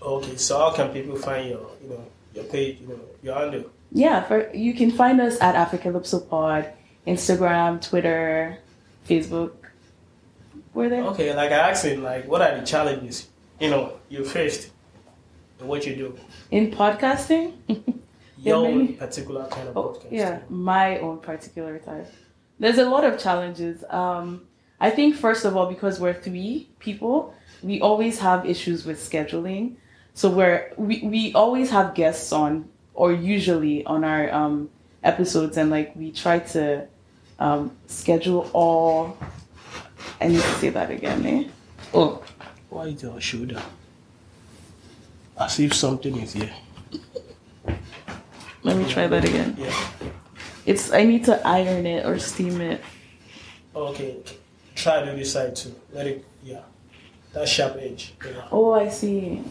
Okay, 0.00 0.36
so 0.36 0.56
how 0.58 0.70
can 0.70 0.92
people 0.92 1.16
find 1.16 1.50
your, 1.50 1.66
you 1.82 1.88
know, 1.88 2.06
your 2.32 2.44
page, 2.44 2.78
you 2.80 2.86
know, 2.86 3.00
your 3.24 3.34
handle? 3.34 3.64
Yeah, 3.90 4.22
for 4.22 4.54
you 4.54 4.72
can 4.72 4.92
find 4.92 5.20
us 5.20 5.40
at 5.40 5.56
Africalypso 5.56 6.28
Pod, 6.28 6.70
Instagram, 7.06 7.80
Twitter, 7.86 8.58
Facebook. 9.08 9.52
We're 10.72 10.88
there. 10.88 11.04
Okay, 11.04 11.34
like 11.34 11.52
I 11.52 11.70
asked 11.70 11.84
him, 11.84 12.02
like, 12.02 12.26
what 12.26 12.42
are 12.42 12.58
the 12.58 12.66
challenges, 12.66 13.28
you 13.60 13.70
know, 13.70 13.92
you 14.08 14.24
faced 14.24 14.70
in 15.60 15.66
what 15.68 15.86
you 15.86 15.94
do? 15.94 16.18
In 16.50 16.70
podcasting? 16.70 17.52
Your 18.38 18.68
many- 18.68 18.88
particular 18.94 19.46
kind 19.48 19.68
of 19.68 19.76
Oh, 19.76 19.82
podcast. 19.94 20.08
yeah, 20.10 20.40
my 20.48 20.98
own 20.98 21.18
particular 21.18 21.78
type. 21.78 22.12
There's 22.58 22.78
a 22.78 22.88
lot 22.88 23.04
of 23.04 23.18
challenges. 23.18 23.84
Um, 23.88 24.42
I 24.80 24.90
think, 24.90 25.16
first 25.16 25.44
of 25.44 25.56
all, 25.56 25.66
because 25.66 26.00
we're 26.00 26.12
three 26.14 26.68
people, 26.78 27.34
we 27.62 27.80
always 27.80 28.18
have 28.18 28.44
issues 28.44 28.84
with 28.84 28.98
scheduling. 28.98 29.76
So 30.14 30.28
we're, 30.30 30.72
we, 30.76 31.02
we 31.02 31.32
always 31.34 31.70
have 31.70 31.94
guests 31.94 32.32
on, 32.32 32.68
or 32.94 33.12
usually 33.12 33.84
on 33.86 34.04
our 34.04 34.32
um, 34.32 34.70
episodes, 35.02 35.56
and 35.56 35.70
like 35.70 35.94
we 35.96 36.10
try 36.12 36.40
to 36.40 36.86
um, 37.38 37.76
schedule 37.86 38.50
all. 38.52 39.16
I 40.20 40.28
need 40.28 40.40
to 40.40 40.54
say 40.54 40.70
that 40.70 40.90
again, 40.90 41.26
eh? 41.26 41.44
Oh, 41.92 42.22
Why 42.70 42.86
is 42.86 43.02
your 43.02 43.20
shoulder? 43.20 43.62
As 45.38 45.58
if 45.58 45.74
something 45.74 46.16
is 46.18 46.32
here. 46.32 46.52
let 48.62 48.76
me 48.76 48.88
try 48.88 49.06
that 49.06 49.24
again. 49.24 49.56
Yeah. 49.58 49.88
It's 50.66 50.92
I 50.92 51.04
need 51.04 51.24
to 51.24 51.46
iron 51.46 51.86
it 51.86 52.06
or 52.06 52.18
steam 52.18 52.60
it. 52.60 52.80
Okay. 53.74 54.16
Try 54.74 55.04
to 55.04 55.12
this 55.12 55.32
side 55.32 55.54
too. 55.56 55.74
Let 55.92 56.06
it, 56.06 56.24
yeah. 56.42 56.62
That 57.32 57.48
sharp 57.48 57.76
edge. 57.80 58.14
Yeah. 58.24 58.48
Oh, 58.50 58.72
I 58.72 58.88
see. 58.88 59.42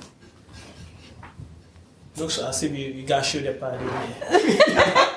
Looks 2.15 2.39
as 2.39 2.63
if 2.63 2.71
you, 2.71 2.87
you 2.93 3.05
got 3.05 3.25
shoulder 3.25 3.53
pad 3.53 3.81
in 3.81 3.87
there. 3.87 5.09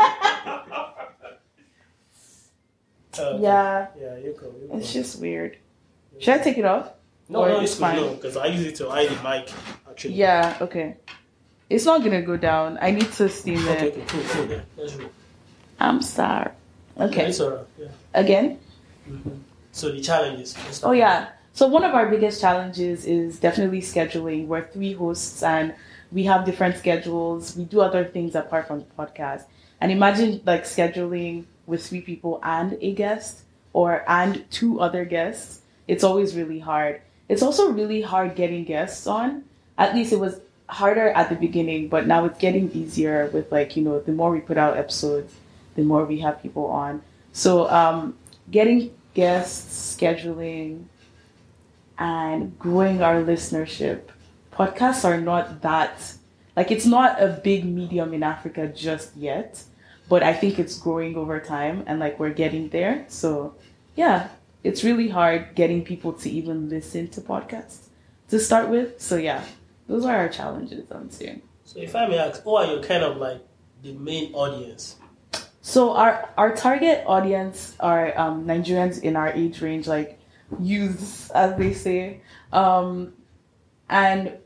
Okay. 3.18 3.42
Yeah, 3.42 3.86
Yeah, 4.00 4.16
you 4.18 4.36
go. 4.40 4.46
You 4.60 4.68
go. 4.68 4.76
it's 4.78 4.92
just 4.92 5.20
weird. 5.20 5.56
Should 6.18 6.34
I 6.34 6.38
take 6.38 6.58
it 6.58 6.64
off? 6.64 6.92
no, 7.28 7.40
or 7.40 7.48
no, 7.48 7.60
it's 7.60 7.72
it's 7.72 7.80
fine? 7.80 7.96
fine. 7.96 8.06
No, 8.06 8.14
because 8.14 8.36
I 8.36 8.46
use 8.46 8.64
it 8.66 8.76
to 8.76 8.88
hide 8.90 9.08
the 9.08 9.16
mic. 9.22 9.52
Actually. 9.90 10.14
Yeah, 10.14 10.56
okay. 10.60 10.96
It's 11.68 11.84
not 11.84 12.02
gonna 12.04 12.22
go 12.22 12.36
down. 12.36 12.78
I 12.80 12.90
need 12.92 13.10
to 13.12 13.28
steam 13.28 13.58
Okay, 13.68 13.88
it. 13.88 13.94
okay, 13.96 14.04
cool, 14.06 14.22
cool. 14.28 14.46
Yeah. 14.86 15.08
I'm 15.80 16.00
sorry. 16.02 16.50
Yeah, 16.96 17.04
Okay. 17.06 17.32
alright. 17.40 17.66
Yeah. 17.78 17.88
Again? 18.14 18.58
Mm-hmm. 19.08 19.30
So 19.72 19.90
the 19.92 20.00
challenges. 20.00 20.56
Oh 20.84 20.92
yeah. 20.92 21.28
So 21.52 21.66
one 21.66 21.84
of 21.84 21.94
our 21.94 22.08
biggest 22.08 22.40
challenges 22.40 23.04
is 23.04 23.38
definitely 23.40 23.80
scheduling. 23.80 24.46
We're 24.46 24.66
three 24.68 24.92
hosts 24.94 25.42
and 25.42 25.74
we 26.12 26.24
have 26.24 26.44
different 26.44 26.76
schedules. 26.76 27.56
We 27.56 27.64
do 27.64 27.80
other 27.80 28.04
things 28.04 28.34
apart 28.34 28.68
from 28.68 28.80
the 28.80 28.86
podcast. 28.98 29.44
And 29.80 29.90
imagine 29.92 30.40
like 30.46 30.64
scheduling 30.64 31.44
with 31.66 31.86
three 31.86 32.00
people 32.00 32.40
and 32.42 32.78
a 32.80 32.92
guest 32.92 33.42
or 33.72 34.04
and 34.08 34.48
two 34.50 34.80
other 34.80 35.04
guests. 35.04 35.60
It's 35.88 36.04
always 36.04 36.34
really 36.34 36.58
hard. 36.58 37.00
It's 37.28 37.42
also 37.42 37.70
really 37.70 38.02
hard 38.02 38.34
getting 38.34 38.64
guests 38.64 39.06
on. 39.06 39.44
At 39.78 39.94
least 39.94 40.12
it 40.12 40.20
was 40.20 40.40
harder 40.68 41.10
at 41.10 41.28
the 41.28 41.36
beginning, 41.36 41.88
but 41.88 42.06
now 42.06 42.24
it's 42.24 42.38
getting 42.38 42.70
easier 42.72 43.30
with 43.32 43.52
like, 43.52 43.76
you 43.76 43.82
know, 43.82 44.00
the 44.00 44.12
more 44.12 44.30
we 44.30 44.40
put 44.40 44.56
out 44.56 44.76
episodes, 44.76 45.34
the 45.74 45.82
more 45.82 46.04
we 46.04 46.20
have 46.20 46.42
people 46.42 46.66
on. 46.66 47.02
So 47.32 47.68
um 47.68 48.16
getting 48.50 48.94
guests, 49.14 49.96
scheduling, 49.96 50.84
and 51.98 52.58
growing 52.58 53.02
our 53.02 53.22
listenership. 53.22 54.02
Podcasts 54.52 55.04
are 55.04 55.20
not 55.20 55.62
that 55.62 56.14
like 56.56 56.70
it's 56.70 56.86
not 56.86 57.22
a 57.22 57.28
big 57.28 57.64
medium 57.66 58.14
in 58.14 58.22
Africa 58.22 58.66
just 58.66 59.14
yet, 59.16 59.62
but 60.08 60.22
I 60.22 60.32
think 60.32 60.58
it's 60.58 60.78
growing 60.78 61.16
over 61.16 61.40
time 61.40 61.84
and 61.86 61.98
like 61.98 62.18
we're 62.18 62.30
getting 62.30 62.68
there. 62.68 63.04
So 63.08 63.54
yeah, 63.94 64.28
it's 64.62 64.84
really 64.84 65.08
hard 65.08 65.54
getting 65.54 65.84
people 65.84 66.12
to 66.14 66.30
even 66.30 66.68
listen 66.68 67.08
to 67.08 67.20
podcasts 67.20 67.88
to 68.28 68.38
start 68.38 68.68
with. 68.68 69.00
So 69.00 69.16
yeah, 69.16 69.44
those 69.88 70.04
are 70.04 70.16
our 70.16 70.28
challenges 70.28 70.90
I'm 70.90 71.10
seeing. 71.10 71.42
So 71.64 71.80
if 71.80 71.96
I 71.96 72.06
may 72.06 72.18
ask, 72.18 72.42
who 72.42 72.54
are 72.54 72.66
your 72.66 72.82
kind 72.82 73.02
of 73.02 73.16
like 73.16 73.42
the 73.82 73.92
main 73.92 74.32
audience? 74.34 74.96
So 75.60 75.94
our 75.94 76.30
our 76.36 76.54
target 76.54 77.02
audience 77.06 77.74
are 77.80 78.16
um, 78.16 78.46
Nigerians 78.46 79.02
in 79.02 79.16
our 79.16 79.32
age 79.32 79.60
range, 79.60 79.88
like 79.88 80.20
youths, 80.60 81.30
as 81.30 81.58
they 81.58 81.74
say. 81.74 82.20
Um, 82.52 83.14
and 83.88 84.38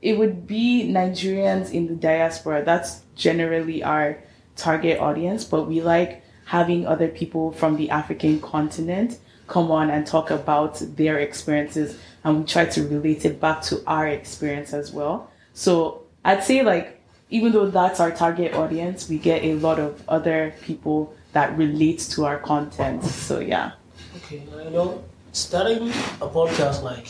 it 0.00 0.18
would 0.18 0.46
be 0.46 0.88
Nigerians 0.88 1.72
in 1.72 1.88
the 1.88 1.94
diaspora. 1.94 2.64
That's 2.64 3.02
generally 3.16 3.82
our 3.82 4.22
target 4.58 5.00
audience, 5.00 5.44
but 5.44 5.64
we 5.64 5.80
like 5.80 6.22
having 6.44 6.86
other 6.86 7.08
people 7.08 7.52
from 7.52 7.76
the 7.76 7.90
African 7.90 8.40
continent 8.40 9.18
come 9.46 9.70
on 9.70 9.90
and 9.90 10.06
talk 10.06 10.30
about 10.30 10.82
their 10.96 11.18
experiences 11.18 11.98
and 12.24 12.40
we 12.40 12.44
try 12.44 12.64
to 12.66 12.86
relate 12.88 13.24
it 13.24 13.40
back 13.40 13.62
to 13.62 13.82
our 13.86 14.06
experience 14.06 14.74
as 14.74 14.92
well. 14.92 15.30
So 15.54 16.02
I'd 16.24 16.44
say 16.44 16.62
like 16.62 17.00
even 17.30 17.52
though 17.52 17.66
that's 17.66 18.00
our 18.00 18.10
target 18.10 18.54
audience, 18.54 19.08
we 19.08 19.18
get 19.18 19.44
a 19.44 19.54
lot 19.54 19.78
of 19.78 20.02
other 20.08 20.54
people 20.62 21.14
that 21.32 21.56
relate 21.58 22.00
to 22.10 22.24
our 22.24 22.38
content. 22.38 23.04
So 23.04 23.40
yeah. 23.40 23.72
Okay, 24.16 24.42
you 24.64 24.70
know, 24.70 25.04
starting 25.32 25.88
a 25.88 26.28
podcast 26.28 26.82
like 26.82 27.06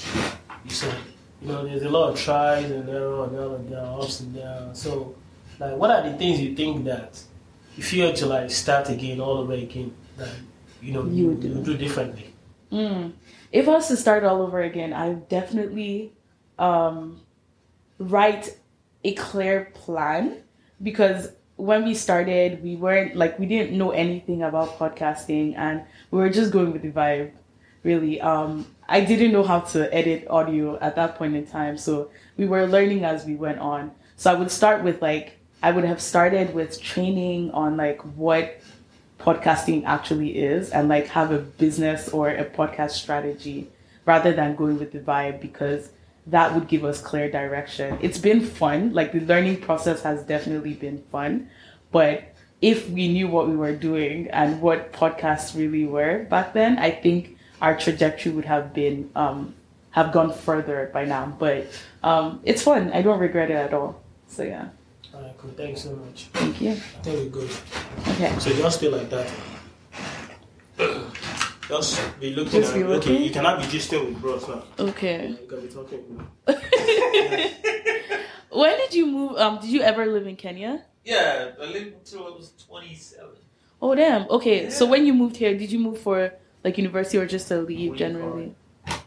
you 0.65 0.71
said, 0.71 0.95
you 1.43 1.49
know, 1.49 1.65
there's 1.65 1.83
a 1.83 1.89
lot 1.89 2.11
of 2.11 2.19
tries 2.19 2.71
and 2.71 2.89
errors 2.89 3.31
and 3.31 3.39
all 3.39 3.55
of 3.55 3.71
that, 3.71 3.85
ups 3.85 4.21
and 4.21 4.35
downs. 4.35 4.83
So, 4.83 5.15
like, 5.61 5.77
what 5.77 5.91
are 5.91 6.03
the 6.09 6.17
things 6.19 6.41
you 6.41 6.55
think 6.55 6.85
that 6.85 7.23
if 7.79 7.93
you 7.93 8.03
had 8.05 8.17
to 8.17 8.27
like 8.27 8.51
start 8.51 8.89
again, 8.91 9.21
all 9.21 9.39
over 9.39 9.53
again, 9.55 9.95
that 10.17 10.31
you 10.83 10.93
know 10.93 11.05
You 11.05 11.11
you, 11.15 11.27
would 11.29 11.41
do. 11.41 11.49
you 11.49 11.55
would 11.55 11.65
do 11.65 11.77
differently? 11.77 12.35
Mm. 12.73 13.13
If 13.53 13.67
I 13.69 13.71
was 13.71 13.89
to 13.89 13.97
start 13.97 14.25
all 14.25 14.43
over 14.43 14.61
again, 14.61 14.93
I 14.93 15.09
would 15.09 15.29
definitely 15.29 16.13
um, 16.59 17.21
write 17.99 18.59
a 19.05 19.15
clear 19.15 19.71
plan 19.75 20.43
because 20.83 21.33
when 21.57 21.85
we 21.85 21.95
started, 21.95 22.63
we 22.63 22.77
weren't 22.77 23.17
like 23.17 23.39
we 23.39 23.47
didn't 23.47 23.77
know 23.77 23.91
anything 23.91 24.43
about 24.43 24.79
podcasting 24.79 25.57
and 25.57 25.83
we 26.11 26.19
were 26.19 26.31
just 26.31 26.53
going 26.53 26.73
with 26.73 26.83
the 26.83 26.91
vibe. 26.91 27.33
Really, 27.85 28.21
um, 28.21 28.67
I 28.89 29.01
didn't 29.01 29.33
know 29.33 29.45
how 29.45 29.61
to 29.73 29.93
edit 29.95 30.27
audio 30.29 30.79
at 30.81 30.97
that 30.97 31.15
point 31.17 31.37
in 31.37 31.47
time, 31.47 31.79
so 31.79 32.11
we 32.37 32.47
were 32.47 32.67
learning 32.67 33.05
as 33.05 33.25
we 33.25 33.35
went 33.37 33.59
on. 33.61 33.93
So 34.17 34.31
I 34.33 34.35
would 34.35 34.51
start 34.51 34.83
with 34.83 35.01
like 35.01 35.38
I 35.63 35.73
would 35.73 35.85
have 35.85 36.01
started 36.01 36.55
with 36.55 36.81
training 36.81 37.51
on 37.51 37.77
like 37.77 38.01
what 38.17 38.61
podcasting 39.19 39.85
actually 39.85 40.39
is 40.39 40.71
and 40.71 40.89
like 40.89 41.09
have 41.09 41.33
a 41.33 41.39
business 41.39 42.09
or 42.09 42.29
a 42.29 42.45
podcast 42.45 42.93
strategy 42.93 43.69
rather 44.07 44.33
than 44.33 44.55
going 44.55 44.79
with 44.79 44.93
the 44.93 45.01
vibe 45.01 45.41
because 45.41 45.91
that 46.27 46.55
would 46.55 46.69
give 46.69 46.85
us 46.85 47.01
clear 47.01 47.31
direction. 47.31 47.99
It's 48.01 48.19
been 48.19 48.45
fun. 48.45 48.93
Like 48.93 49.13
the 49.13 49.21
learning 49.21 49.61
process 49.61 50.03
has 50.03 50.23
definitely 50.23 50.75
been 50.75 51.03
fun. 51.11 51.51
But 51.91 52.35
if 52.61 52.89
we 52.91 53.09
knew 53.09 53.29
what 53.29 53.49
we 53.49 53.57
were 53.57 53.75
doing 53.75 54.29
and 54.29 54.61
what 54.61 54.93
podcasts 54.93 55.57
really 55.57 55.87
were 55.87 56.25
back 56.25 56.53
then, 56.53 56.79
I 56.79 56.91
think 56.91 57.37
our 57.61 57.77
trajectory 57.77 58.31
would 58.33 58.45
have 58.45 58.73
been 58.73 59.11
um 59.17 59.55
have 59.91 60.13
gone 60.13 60.33
further 60.33 60.91
by 60.93 61.05
now. 61.05 61.35
But 61.39 61.67
um 62.05 62.41
it's 62.45 62.63
fun. 62.63 62.93
I 62.93 63.03
don't 63.03 63.19
regret 63.19 63.51
it 63.51 63.55
at 63.55 63.75
all. 63.75 64.01
So 64.29 64.43
yeah. 64.43 64.69
All 65.19 65.25
right, 65.25 65.37
cool. 65.37 65.51
Thanks 65.57 65.83
so 65.83 65.97
much. 65.97 66.25
Thank 66.33 66.61
you. 66.61 66.71
I 66.71 66.75
think 66.75 67.35
we're 67.35 67.41
good. 67.41 67.51
Okay. 68.09 68.39
So 68.39 68.51
just 68.53 68.79
stay 68.79 68.89
like 68.89 69.11
that. 69.11 69.29
Just 71.69 72.01
be 72.21 72.35
looking 72.35 72.61
Just 72.63 72.73
at 72.73 72.79
be 72.79 72.85
okay. 72.85 73.23
You 73.25 73.31
cannot 73.31 73.61
be 73.61 73.67
just 73.69 73.89
staying 73.89 74.07
with 74.07 74.21
bros 74.23 74.49
now. 74.49 74.63
Okay. 74.79 75.29
You 75.29 75.47
can 75.47 75.61
be 75.61 75.69
talking. 75.69 76.27
when 78.51 78.79
did 78.79 78.95
you 78.95 79.05
move 79.07 79.37
um 79.37 79.59
did 79.61 79.69
you 79.69 79.83
ever 79.83 80.07
live 80.07 80.27
in 80.27 80.37
Kenya? 80.37 80.83
Yeah, 81.05 81.51
I 81.61 81.65
lived 81.67 81.95
until 81.97 82.27
I 82.27 82.31
was 82.31 82.53
27. 82.67 83.29
Oh 83.83 83.95
damn. 83.95 84.23
Okay. 84.31 84.71
So 84.71 84.87
when 84.87 85.05
you 85.05 85.13
moved 85.13 85.37
here, 85.37 85.59
did 85.59 85.71
you 85.71 85.79
move 85.79 86.01
for 86.01 86.33
like 86.65 86.79
university 86.79 87.19
or 87.19 87.27
just 87.27 87.49
to 87.49 87.59
leave 87.61 87.91
Green 87.91 87.99
generally? 87.99 88.55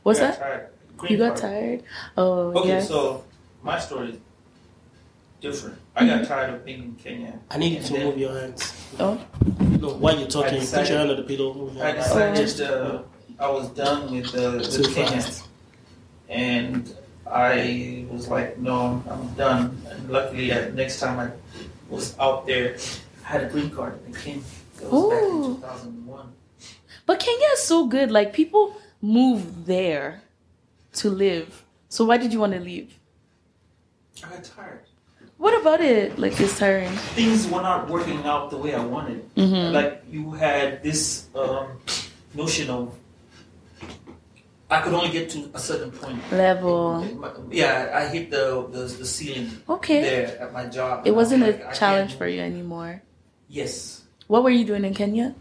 What's 0.04 0.20
I 0.20 0.28
that? 0.28 0.38
Tired. 0.40 0.70
You 1.10 1.18
got 1.18 1.30
card. 1.30 1.38
tired? 1.42 1.84
Oh 2.16 2.60
Okay, 2.60 2.68
yeah. 2.78 2.82
so 2.82 3.24
my 3.64 3.80
story 3.80 4.10
is 4.10 4.18
different. 5.42 5.78
I 5.96 6.06
got 6.06 6.26
tired 6.28 6.54
of 6.54 6.64
being 6.66 6.84
in 6.84 6.96
Kenya. 6.96 7.40
I 7.50 7.58
need 7.58 7.74
you 7.74 7.84
to 7.84 7.94
then 7.94 8.06
move 8.06 8.18
your 8.18 8.40
hands. 8.40 8.74
Oh. 9.00 9.20
No, 9.60 9.90
while 9.96 10.18
you're 10.18 10.28
talking, 10.30 10.60
put 10.66 10.88
your 10.88 11.00
hand 11.00 11.10
on 11.12 11.18
the 11.18 11.24
pillow. 11.24 11.54
Move 11.54 11.76
your 11.76 11.84
I 11.86 11.92
hand. 11.92 12.36
decided 12.36 12.62
uh, 12.72 13.02
I 13.40 13.50
was 13.50 13.70
done 13.70 14.12
with 14.14 14.28
uh, 14.36 14.60
Too 14.62 14.82
with 14.84 14.96
Kenya, 14.96 15.12
fast. 15.22 15.48
and 16.30 16.96
I 17.26 18.06
was 18.12 18.28
like, 18.30 18.58
no, 18.60 19.04
I'm 19.10 19.28
done. 19.34 19.82
And 19.90 20.10
luckily, 20.10 20.52
uh, 20.52 20.70
next 20.70 21.00
time 21.00 21.20
I 21.20 21.32
was 21.90 22.18
out 22.20 22.46
there, 22.46 22.78
I 23.26 23.28
had 23.28 23.44
a 23.44 23.50
green 23.50 23.70
card 23.72 24.00
and 24.06 24.16
it 24.16 24.22
came. 24.22 24.44
That 24.78 24.92
was 24.92 25.10
back 25.12 25.24
in 25.24 25.56
2001. 25.62 26.34
But 27.06 27.20
Kenya 27.20 27.48
is 27.54 27.62
so 27.64 27.88
good. 27.88 28.12
Like 28.12 28.32
people 28.34 28.78
move 29.02 29.66
there 29.66 30.22
to 30.94 31.10
live. 31.10 31.66
So 31.90 32.06
why 32.06 32.18
did 32.18 32.32
you 32.32 32.40
want 32.40 32.54
to 32.54 32.60
leave? 32.60 32.94
I 34.24 34.30
got 34.30 34.44
tired. 34.44 34.82
What 35.42 35.60
about 35.60 35.82
it? 35.82 36.20
Like 36.22 36.40
it's 36.40 36.54
tiring. 36.60 36.94
Things 37.18 37.48
were 37.50 37.64
not 37.66 37.90
working 37.90 38.22
out 38.30 38.52
the 38.54 38.58
way 38.62 38.76
I 38.78 38.86
wanted. 38.86 39.26
Mhm. 39.36 39.74
Like 39.74 40.04
you 40.06 40.32
had 40.38 40.84
this 40.86 41.26
um, 41.34 41.82
notion 42.38 42.70
of 42.70 42.94
I 44.70 44.80
could 44.82 44.94
only 44.94 45.10
get 45.10 45.30
to 45.32 45.50
a 45.54 45.60
certain 45.60 45.90
point. 45.92 46.22
Level. 46.32 47.04
Yeah, 47.50 47.90
I 47.92 48.06
hit 48.08 48.30
the 48.30 48.70
the, 48.72 48.86
the 49.02 49.06
ceiling 49.06 49.50
Okay. 49.68 50.02
there 50.02 50.42
at 50.46 50.54
my 50.54 50.66
job. 50.70 51.08
It 51.10 51.14
wasn't 51.18 51.42
Like, 51.42 51.58
I 51.58 51.60
a 51.60 51.64
can't 51.66 51.76
challenge 51.76 52.14
for 52.22 52.28
you 52.28 52.40
anymore. 52.42 53.02
Yes, 53.50 54.04
What 54.28 54.44
were 54.46 54.54
you 54.54 54.64
doing 54.64 54.86
in 54.86 54.94
Kenya? 54.94 55.34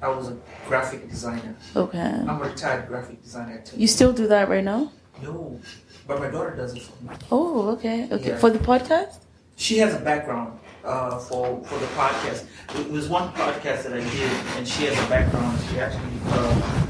I 0.00 0.08
was 0.08 0.26
a 0.32 0.36
graphic 0.66 1.06
designer. 1.12 1.54
Okay. 1.76 2.00
I'm 2.00 2.40
a 2.40 2.48
retired 2.50 2.88
graphic 2.88 3.22
designer. 3.22 3.60
Too. 3.62 3.76
You 3.78 3.86
still 3.86 4.12
do 4.12 4.26
that 4.34 4.48
right 4.48 4.64
now? 4.64 4.90
No, 5.22 5.60
but 6.08 6.18
my 6.18 6.26
daughter 6.32 6.56
does 6.56 6.74
it 6.74 6.82
for 6.82 6.96
me. 7.04 7.10
Oh, 7.30 7.68
okay. 7.78 8.08
Okay. 8.10 8.30
Yeah. 8.34 8.38
For 8.42 8.50
the 8.50 8.58
podcast? 8.58 9.20
She 9.62 9.78
has 9.78 9.94
a 9.94 10.00
background 10.00 10.58
uh, 10.84 11.18
for 11.18 11.62
for 11.62 11.78
the 11.78 11.86
podcast. 11.94 12.46
It 12.80 12.90
was 12.90 13.08
one 13.08 13.32
podcast 13.32 13.84
that 13.84 13.92
I 13.92 14.00
did, 14.00 14.30
and 14.56 14.66
she 14.66 14.86
has 14.86 14.98
a 14.98 15.08
background. 15.08 15.56
She 15.70 15.78
actually 15.78 16.18
uh, 16.34 16.88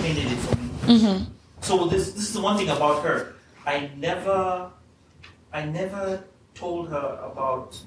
painted 0.00 0.32
it 0.32 0.38
for 0.38 0.56
me. 0.56 0.68
Mm-hmm. 0.88 1.24
So 1.60 1.84
this 1.84 2.12
this 2.12 2.24
is 2.28 2.32
the 2.32 2.40
one 2.40 2.56
thing 2.56 2.70
about 2.70 3.04
her. 3.04 3.34
I 3.66 3.90
never 3.98 4.70
I 5.52 5.66
never 5.66 6.24
told 6.54 6.88
her 6.88 7.20
about 7.30 7.78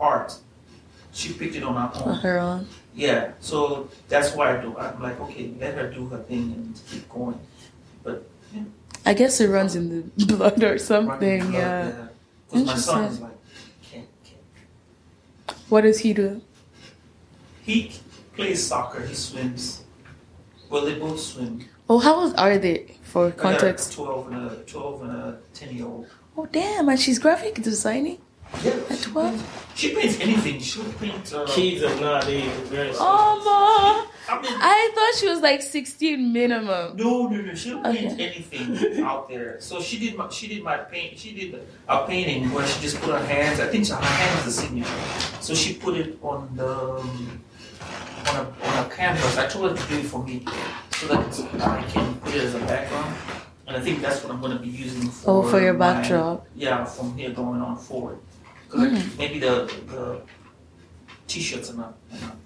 art. 0.00 0.34
She 1.12 1.32
picked 1.32 1.54
it 1.54 1.62
on 1.62 1.76
her 1.78 2.02
own. 2.02 2.14
her 2.16 2.38
own. 2.40 2.66
Yeah. 2.96 3.30
So 3.38 3.88
that's 4.08 4.34
why 4.34 4.58
I 4.58 4.60
do. 4.60 4.76
I'm 4.76 5.00
like, 5.00 5.20
okay, 5.20 5.52
let 5.60 5.74
her 5.74 5.88
do 5.88 6.06
her 6.06 6.18
thing 6.18 6.50
and 6.56 6.80
keep 6.90 7.08
going. 7.08 7.38
But 8.02 8.26
I 9.06 9.14
guess 9.14 9.40
it 9.40 9.46
runs 9.46 9.76
in 9.76 10.10
the 10.16 10.26
blood 10.34 10.64
or 10.64 10.78
something. 10.78 11.42
club, 11.42 11.54
Yeah. 11.54 12.09
Because 12.50 12.66
my 12.66 12.74
son 12.76 13.04
is 13.04 13.20
like, 13.20 13.30
can't, 13.82 14.06
can't. 14.24 15.58
What 15.68 15.82
does 15.82 16.00
he 16.00 16.12
do? 16.12 16.42
He 17.62 17.92
plays 18.34 18.66
soccer. 18.66 19.02
He 19.06 19.14
swims. 19.14 19.84
Well, 20.68 20.84
they 20.84 20.94
both 20.98 21.20
swim. 21.20 21.64
Oh, 21.88 21.98
how 21.98 22.14
old 22.20 22.34
are 22.36 22.58
they 22.58 22.96
for 23.02 23.26
I 23.26 23.30
got 23.30 23.38
context? 23.38 23.92
twelve 23.92 24.30
and 24.32 24.50
a 24.50 24.56
twelve 24.64 25.02
and 25.02 25.10
a 25.10 25.38
ten 25.54 25.74
year 25.76 25.86
old. 25.86 26.06
Oh, 26.36 26.46
damn. 26.46 26.88
And 26.88 26.98
she's 26.98 27.18
graphic 27.18 27.56
designing? 27.62 28.18
Yeah. 28.64 28.72
At 28.88 28.98
she 28.98 29.10
12? 29.10 29.30
paints- 29.30 29.44
She 29.74 29.94
paints 29.94 30.20
anything. 30.20 30.60
She'll 30.60 30.84
paint. 30.94 31.32
Uh, 31.32 31.46
Kids 31.46 31.82
of 31.82 32.00
nowadays 32.00 32.46
are 32.46 32.64
very. 32.66 32.90
Oh, 32.98 33.42
ma. 33.44 34.09
I 34.28 34.40
mean, 34.40 34.52
I 34.54 34.90
thought 34.94 35.18
she 35.20 35.28
was 35.28 35.40
like 35.40 35.62
16 35.62 36.32
minimum. 36.32 36.96
No, 36.96 37.26
no, 37.28 37.40
no. 37.40 37.54
She'll 37.54 37.82
paint 37.82 38.12
Okay. 38.12 38.28
anything 38.28 39.02
out 39.02 39.28
there. 39.28 39.60
So 39.60 39.80
she 39.80 39.98
did 39.98 40.16
my 40.16 40.28
she 40.28 40.46
did 40.46 40.62
my 40.62 40.76
paint. 40.78 41.18
She 41.18 41.32
did 41.32 41.66
a 41.88 42.06
painting 42.06 42.52
where 42.52 42.66
she 42.66 42.80
just 42.82 43.00
put 43.00 43.10
her 43.18 43.24
hands. 43.26 43.58
I 43.60 43.66
think 43.66 43.88
her 43.88 43.96
hand 43.96 44.38
is 44.40 44.44
the 44.44 44.62
signature. 44.62 45.40
So 45.40 45.54
she 45.54 45.74
put 45.74 45.96
it 45.96 46.18
on 46.22 46.48
the 46.54 46.68
on 46.68 48.36
a 48.36 48.40
on 48.66 48.86
a 48.86 48.90
canvas. 48.94 49.36
I 49.38 49.46
told 49.46 49.70
her 49.70 49.76
to 49.76 49.88
do 49.88 49.98
it 49.98 50.04
for 50.06 50.22
me 50.22 50.44
so 50.92 51.06
that 51.08 51.62
I 51.62 51.82
can 51.84 52.14
put 52.16 52.34
it 52.34 52.42
as 52.44 52.54
a 52.54 52.60
background. 52.60 53.14
And 53.66 53.76
I 53.76 53.80
think 53.80 54.00
that's 54.02 54.22
what 54.22 54.32
I'm 54.32 54.40
going 54.40 54.52
to 54.56 54.62
be 54.62 54.68
using 54.68 55.08
for. 55.10 55.30
Oh, 55.30 55.42
for 55.48 55.60
your 55.60 55.72
my- 55.74 55.94
backdrop. 55.94 56.44
yeah, 56.56 56.84
from 56.84 57.16
here 57.16 57.30
going 57.30 57.60
on 57.62 57.76
forward. 57.78 58.18
'Cause 58.68 58.80
like, 58.80 58.90
Mm. 58.92 59.18
maybe 59.18 59.38
the 59.40 59.72
the 59.88 60.20
t-shirts 61.26 61.70
are 61.70 61.76
not. 61.76 61.94
Are 62.12 62.20
not 62.20 62.36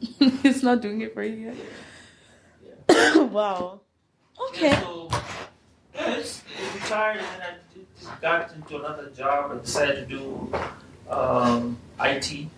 it's 0.20 0.62
not 0.62 0.80
doing 0.80 1.00
it 1.00 1.14
for 1.14 1.22
you 1.22 1.54
yet. 2.88 3.16
wow. 3.30 3.80
Okay. 4.48 4.70
Yeah, 4.70 4.80
so, 4.80 5.08
yeah, 5.94 6.14
it's, 6.14 6.42
it's 6.58 6.74
retired, 6.74 7.18
and 7.18 7.26
then 7.26 7.40
I 7.42 8.00
just 8.00 8.20
got 8.20 8.54
into 8.54 8.78
another 8.78 9.10
job. 9.10 9.52
I 9.52 9.58
decided 9.60 10.08
to 10.08 10.16
do 10.16 10.52
um, 11.10 11.78
IT, 12.00 12.48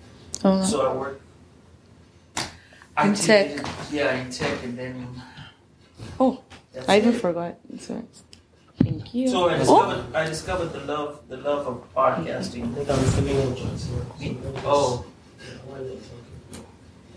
Oh, 0.44 0.64
so 0.64 0.86
I 0.86 0.94
work. 0.94 1.20
In 3.02 3.12
IT, 3.12 3.16
tech. 3.16 3.66
Yeah, 3.90 4.14
in 4.16 4.30
tech, 4.30 4.62
and 4.62 4.78
then. 4.78 5.22
Oh, 6.20 6.42
that's 6.72 6.88
I 6.88 6.98
even 6.98 7.14
it. 7.14 7.20
forgot. 7.20 7.58
Sorry. 7.78 8.02
Thank 8.82 9.14
you. 9.14 9.28
So 9.28 9.48
I 9.48 9.54
oh, 9.54 9.58
discovered, 9.58 10.14
I 10.14 10.26
discovered 10.26 10.72
the 10.72 10.80
love, 10.80 11.20
the 11.28 11.36
love 11.38 11.66
of 11.66 11.94
podcasting. 11.94 12.72
I 12.72 12.84
think 12.84 12.90
I'm 12.90 12.98
feeling 12.98 13.50
what 13.50 14.64
Oh, 14.64 15.04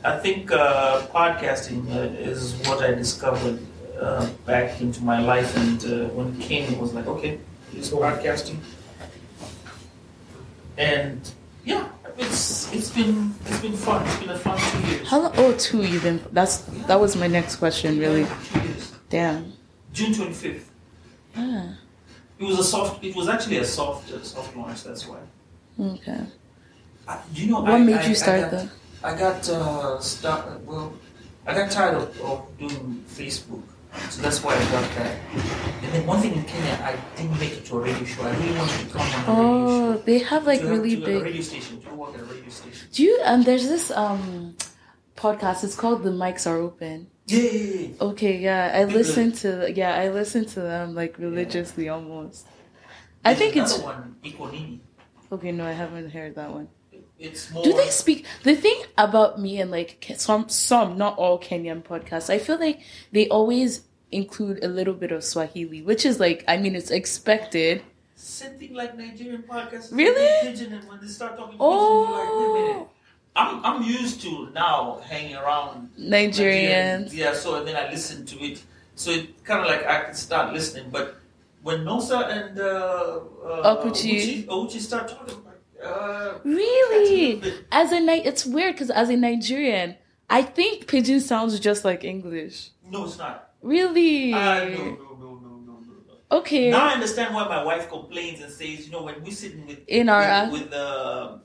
I 0.04 0.18
think 0.18 0.52
uh, 0.52 1.06
podcasting 1.14 1.88
uh, 1.96 2.00
is 2.30 2.56
what 2.68 2.84
I 2.84 2.92
discovered 2.94 3.60
uh, 4.00 4.28
back 4.46 4.82
into 4.82 5.04
my 5.04 5.20
life, 5.22 5.56
and 5.58 5.84
uh, 5.86 6.10
when 6.16 6.34
it 6.34 6.40
came, 6.42 6.72
it 6.74 6.80
was 6.80 6.94
like, 6.94 7.06
okay, 7.08 7.40
is 7.76 7.92
podcasting, 7.92 8.58
And 10.78 11.22
yeah, 11.66 11.88
it's 12.18 12.74
it's 12.74 12.90
been 12.90 13.34
it's 13.46 13.60
been 13.62 13.74
fun. 13.78 14.04
It's 14.08 14.18
been 14.20 14.30
a 14.30 14.40
fun 14.40 14.58
two 14.58 14.88
years. 14.90 15.08
How 15.08 15.22
long? 15.22 15.34
Oh, 15.38 15.54
two. 15.58 15.84
You've 15.84 16.04
been. 16.04 16.20
That's 16.32 16.60
that 16.88 17.00
was 17.00 17.16
my 17.16 17.28
next 17.28 17.58
question. 17.58 18.00
Really. 18.00 18.26
Two 18.52 18.60
years. 18.62 18.92
Damn. 19.10 19.54
June 19.94 20.14
twenty 20.14 20.34
fifth. 20.34 20.72
Ah. 21.36 21.78
It 22.40 22.46
was 22.46 22.58
a 22.58 22.64
soft. 22.64 23.04
It 23.04 23.16
was 23.16 23.28
actually 23.30 23.58
a 23.58 23.66
soft 23.66 24.12
uh, 24.12 24.24
soft 24.24 24.56
launch. 24.58 24.84
That's 24.84 25.06
why. 25.08 25.20
Okay. 25.80 26.22
Uh, 27.08 27.18
do 27.34 27.42
you 27.46 27.52
know 27.52 27.62
What 27.62 27.72
I, 27.72 27.80
made 27.80 27.98
I- 27.98 28.08
you 28.08 28.16
start 28.16 28.50
that? 28.50 28.68
I 29.04 29.16
got 29.18 29.48
uh, 29.50 30.00
start. 30.00 30.62
Well, 30.62 30.94
I 31.48 31.54
got 31.56 31.72
tired 31.72 31.96
of, 31.96 32.22
of 32.22 32.58
doing 32.60 33.04
Facebook, 33.08 33.64
so 34.10 34.22
that's 34.22 34.44
why 34.44 34.54
I 34.56 34.60
got 34.72 34.88
that. 34.98 35.18
And 35.84 35.94
then 35.94 36.06
one 36.06 36.22
thing 36.22 36.34
in 36.34 36.44
Kenya, 36.44 36.74
I 36.84 36.96
didn't 37.18 37.40
make 37.40 37.54
it 37.54 37.66
to 37.66 37.78
a 37.78 37.82
radio 37.82 38.06
show. 38.06 38.22
I 38.24 38.32
really 38.38 38.58
wanted 38.58 38.80
to 38.80 38.86
come 38.94 39.02
on 39.02 39.08
a 39.08 39.18
radio 39.18 39.26
Oh, 39.28 39.94
show. 39.96 40.02
they 40.04 40.20
have 40.20 40.46
like 40.46 40.60
to 40.60 40.68
have- 40.68 40.78
really 40.78 40.96
to 40.98 41.02
A 41.04 41.06
big. 41.06 41.24
radio 41.24 41.42
station. 41.42 41.82
To 41.82 41.96
work 41.96 42.14
at 42.14 42.22
a 42.22 42.26
radio 42.26 42.50
station. 42.50 42.88
Do 42.94 43.04
you? 43.04 43.20
Um, 43.26 43.42
there's 43.44 43.68
this 43.68 43.90
um 43.92 44.56
podcast. 45.16 45.64
It's 45.64 45.76
called 45.76 46.04
The 46.04 46.12
Mics 46.12 46.46
Are 46.50 46.58
Open. 46.58 47.08
Yeah, 47.28 47.40
yeah, 47.40 47.64
yeah. 47.88 47.88
Okay, 48.10 48.38
yeah, 48.38 48.72
I 48.76 48.84
listen 48.86 49.32
to 49.44 49.72
yeah, 49.74 49.96
I 49.96 50.10
listen 50.10 50.46
to 50.46 50.60
them 50.62 50.94
like 50.94 51.18
religiously 51.18 51.90
almost. 51.90 52.46
I 53.26 53.34
think 53.36 53.56
it's 53.56 53.78
one, 53.80 54.16
Ikonini. 54.24 54.80
okay. 55.32 55.52
No, 55.52 55.66
I 55.66 55.72
haven't 55.72 56.10
heard 56.12 56.36
that 56.36 56.52
one. 56.52 56.68
It's 57.22 57.52
more. 57.52 57.64
Do 57.64 57.74
they 57.74 57.90
speak? 57.90 58.26
The 58.44 58.56
thing 58.56 58.82
about 58.98 59.40
me 59.40 59.62
and 59.62 59.70
like 59.70 60.12
some, 60.18 60.50
some, 60.50 60.98
not 60.98 61.18
all 61.18 61.40
Kenyan 61.40 61.84
podcasts, 61.84 62.30
I 62.30 62.40
feel 62.40 62.60
like 62.60 62.82
they 63.12 63.30
always 63.30 63.84
include 64.12 64.64
a 64.64 64.68
little 64.68 64.96
bit 64.96 65.12
of 65.12 65.24
Swahili, 65.24 65.82
which 65.84 66.06
is 66.06 66.20
like, 66.20 66.44
I 66.48 66.58
mean, 66.58 66.76
it's 66.76 66.92
expected. 66.92 67.84
Same 68.16 68.58
thing 68.58 68.74
like 68.74 68.98
Nigerian 68.98 69.44
podcasts. 69.44 69.92
Really? 69.96 70.28
Pidgin, 70.48 70.74
and 70.74 70.88
when 70.90 71.00
they 71.00 71.08
start 71.08 71.38
talking 71.38 71.58
pidgin, 71.58 71.70
you're 71.70 72.12
like, 72.12 72.30
wait 72.30 72.46
a 72.46 72.54
minute. 72.54 72.76
Oh, 72.76 72.90
I'm 73.36 73.64
I'm 73.66 73.84
used 73.84 74.22
to 74.24 74.50
now 74.54 75.00
hanging 75.08 75.36
around 75.36 75.90
Nigerians. 75.98 77.14
Yeah, 77.14 77.34
so 77.34 77.56
and 77.56 77.68
then 77.68 77.78
I 77.78 77.90
listen 77.90 78.26
to 78.26 78.44
it. 78.44 78.62
So 78.96 79.12
it 79.12 79.44
kind 79.46 79.62
of 79.62 79.68
like 79.68 79.86
I 79.86 80.04
can 80.04 80.14
start 80.14 80.54
listening. 80.54 80.90
But 80.92 81.16
when 81.64 81.86
Nosa 81.86 82.28
and 82.28 82.60
uh, 82.60 83.20
uh, 83.46 83.84
start 84.80 85.08
talking, 85.08 85.41
Really? 86.44 87.36
that's 87.36 87.46
a 87.46 87.50
little 87.50 87.58
bit- 87.60 87.68
As 87.72 87.92
a 87.92 88.00
Ni- 88.00 88.26
it's 88.26 88.46
weird 88.46 88.76
because 88.76 88.90
as 88.90 89.10
a 89.10 89.16
Nigerian, 89.18 89.96
I 90.30 90.42
think 90.44 90.88
pidgin 90.88 91.20
sounds 91.20 91.60
just 91.60 91.84
like 91.86 92.04
English. 92.04 92.70
no, 92.90 93.06
it's 93.06 93.18
not. 93.18 93.50
Really? 93.62 94.34
Uh, 94.34 94.40
no, 94.40 94.70
no, 94.70 94.76
no, 94.76 94.96
no, 95.20 95.60
no, 95.66 95.80
no. 96.32 96.38
Okay. 96.40 96.72
Now 96.72 96.88
I 96.90 96.94
understand 96.94 97.36
why 97.36 97.48
my 97.48 97.64
wife 97.64 97.90
complains 97.90 98.42
and 98.42 98.52
says, 98.52 98.86
you 98.86 98.92
know, 98.92 99.04
when 99.04 99.22
we're 99.24 99.32
sitting 99.32 99.68
with 99.68 99.80
In 99.88 100.10
our- 100.10 100.50
with, 100.52 100.64
with 100.64 100.74
uh, 100.74 101.38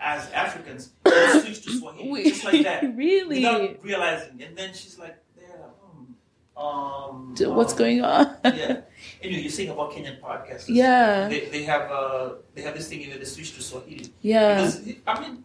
as 0.00 0.30
Africans, 0.32 0.90
we 1.04 1.10
switch 1.40 1.62
to 1.64 1.72
Swahili 1.78 2.10
We- 2.10 2.24
just 2.30 2.44
like 2.44 2.62
that, 2.64 2.82
really? 2.96 3.40
without 3.44 3.82
realizing. 3.84 4.42
And 4.42 4.56
then 4.56 4.72
she's 4.72 4.98
like, 4.98 5.16
"Yeah, 5.16 5.22
hmm, 5.22 5.23
um, 6.56 7.34
What's 7.38 7.72
um, 7.72 7.78
going 7.78 8.02
on? 8.02 8.36
yeah. 8.44 8.80
Anyway, 9.22 9.40
you're 9.40 9.50
saying 9.50 9.70
about 9.70 9.92
Kenyan 9.92 10.20
podcasters. 10.20 10.64
Yeah. 10.68 11.28
They, 11.28 11.46
they 11.46 11.62
have 11.64 11.90
uh 11.90 12.34
they 12.54 12.62
have 12.62 12.74
this 12.74 12.88
thing 12.88 13.08
where 13.08 13.18
they 13.18 13.24
switch 13.24 13.54
to 13.54 13.62
Swahili. 13.62 14.12
Yeah. 14.20 14.56
Because 14.56 14.88
I 15.06 15.20
mean, 15.20 15.44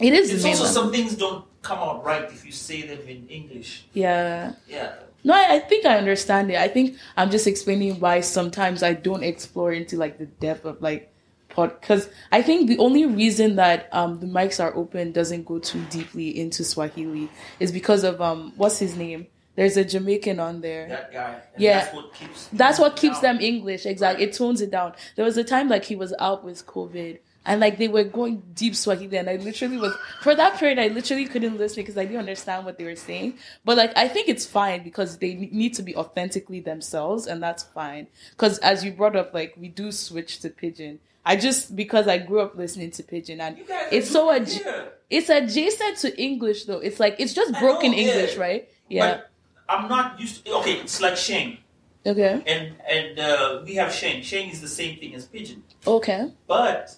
It 0.00 0.12
is 0.14 0.32
it's 0.32 0.44
also 0.44 0.64
some 0.64 0.90
things 0.90 1.14
don't 1.14 1.44
come 1.62 1.78
out 1.78 2.04
right 2.04 2.24
if 2.24 2.44
you 2.44 2.50
say 2.52 2.82
them 2.82 3.06
in 3.08 3.28
English. 3.28 3.86
Yeah. 3.92 4.54
Yeah. 4.68 4.94
No, 5.22 5.32
I, 5.32 5.54
I 5.54 5.58
think 5.60 5.86
I 5.86 5.96
understand 5.96 6.50
it. 6.50 6.56
I 6.56 6.68
think 6.68 6.96
I'm 7.16 7.30
just 7.30 7.46
explaining 7.46 8.00
why 8.00 8.20
sometimes 8.20 8.82
I 8.82 8.92
don't 8.94 9.22
explore 9.22 9.72
into 9.72 9.96
like 9.96 10.18
the 10.18 10.26
depth 10.26 10.64
of 10.64 10.82
like 10.82 11.12
pod 11.48 11.80
because 11.80 12.08
I 12.32 12.42
think 12.42 12.68
the 12.68 12.78
only 12.78 13.06
reason 13.06 13.56
that 13.56 13.88
um 13.92 14.18
the 14.20 14.26
mics 14.26 14.62
are 14.62 14.74
open 14.74 15.12
doesn't 15.12 15.46
go 15.46 15.58
too 15.60 15.82
deeply 15.90 16.38
into 16.38 16.64
Swahili 16.64 17.30
is 17.60 17.70
because 17.72 18.02
of 18.04 18.20
um 18.20 18.52
what's 18.56 18.78
his 18.78 18.96
name? 18.96 19.28
There's 19.56 19.76
a 19.76 19.84
Jamaican 19.84 20.40
on 20.40 20.60
there. 20.60 20.88
That 20.88 21.12
guy. 21.12 21.40
Yeah. 21.56 21.80
That's 21.80 21.94
what 21.94 22.14
keeps. 22.14 22.48
That's 22.52 22.78
what 22.78 22.96
keeps 22.96 23.20
down. 23.20 23.36
them 23.36 23.44
English. 23.44 23.86
Exactly. 23.86 24.24
It 24.24 24.32
tones 24.32 24.60
it 24.60 24.70
down. 24.70 24.94
There 25.16 25.24
was 25.24 25.36
a 25.36 25.44
time 25.44 25.68
like 25.68 25.84
he 25.84 25.96
was 25.96 26.12
out 26.18 26.44
with 26.44 26.66
COVID 26.66 27.18
and 27.46 27.60
like 27.60 27.78
they 27.78 27.88
were 27.88 28.04
going 28.04 28.42
deep 28.54 28.74
Swahili 28.74 29.16
and 29.16 29.28
I 29.28 29.36
literally 29.36 29.76
was 29.76 29.94
for 30.22 30.34
that 30.34 30.58
period 30.58 30.78
I 30.78 30.88
literally 30.88 31.26
couldn't 31.26 31.58
listen 31.58 31.82
because 31.82 31.98
I 31.98 32.04
didn't 32.04 32.20
understand 32.20 32.64
what 32.64 32.78
they 32.78 32.84
were 32.84 32.96
saying. 32.96 33.38
But 33.64 33.76
like 33.76 33.92
I 33.96 34.08
think 34.08 34.28
it's 34.28 34.46
fine 34.46 34.82
because 34.82 35.18
they 35.18 35.34
need 35.34 35.74
to 35.74 35.82
be 35.82 35.94
authentically 35.94 36.60
themselves 36.60 37.26
and 37.26 37.42
that's 37.42 37.62
fine. 37.62 38.06
Cuz 38.36 38.58
as 38.58 38.84
you 38.84 38.92
brought 38.92 39.16
up 39.16 39.34
like 39.34 39.54
we 39.56 39.68
do 39.68 39.92
switch 39.92 40.40
to 40.40 40.50
pidgin. 40.50 41.00
I 41.26 41.36
just 41.36 41.74
because 41.74 42.06
I 42.08 42.18
grew 42.18 42.40
up 42.40 42.54
listening 42.54 42.90
to 42.92 43.02
pidgin 43.02 43.40
and 43.40 43.58
it's 43.90 44.10
so 44.10 44.30
here. 44.32 44.92
it's 45.10 45.28
adjacent 45.28 45.98
to 45.98 46.20
English 46.20 46.64
though. 46.64 46.78
It's 46.78 47.00
like 47.00 47.16
it's 47.18 47.34
just 47.34 47.52
broken. 47.60 47.92
English, 47.92 48.36
right? 48.36 48.68
Yeah. 48.88 49.16
But 49.16 49.30
I'm 49.68 49.88
not 49.88 50.20
used 50.20 50.44
to. 50.44 50.52
Okay, 50.56 50.74
it's 50.80 51.00
like 51.00 51.16
Sheng, 51.16 51.58
okay. 52.06 52.42
and 52.46 52.74
and 52.88 53.18
uh, 53.18 53.62
we 53.64 53.74
have 53.76 53.92
Sheng. 53.92 54.22
Sheng 54.22 54.50
is 54.50 54.60
the 54.60 54.68
same 54.68 54.98
thing 54.98 55.14
as 55.14 55.26
pidgin, 55.26 55.62
Okay. 55.86 56.30
but 56.46 56.94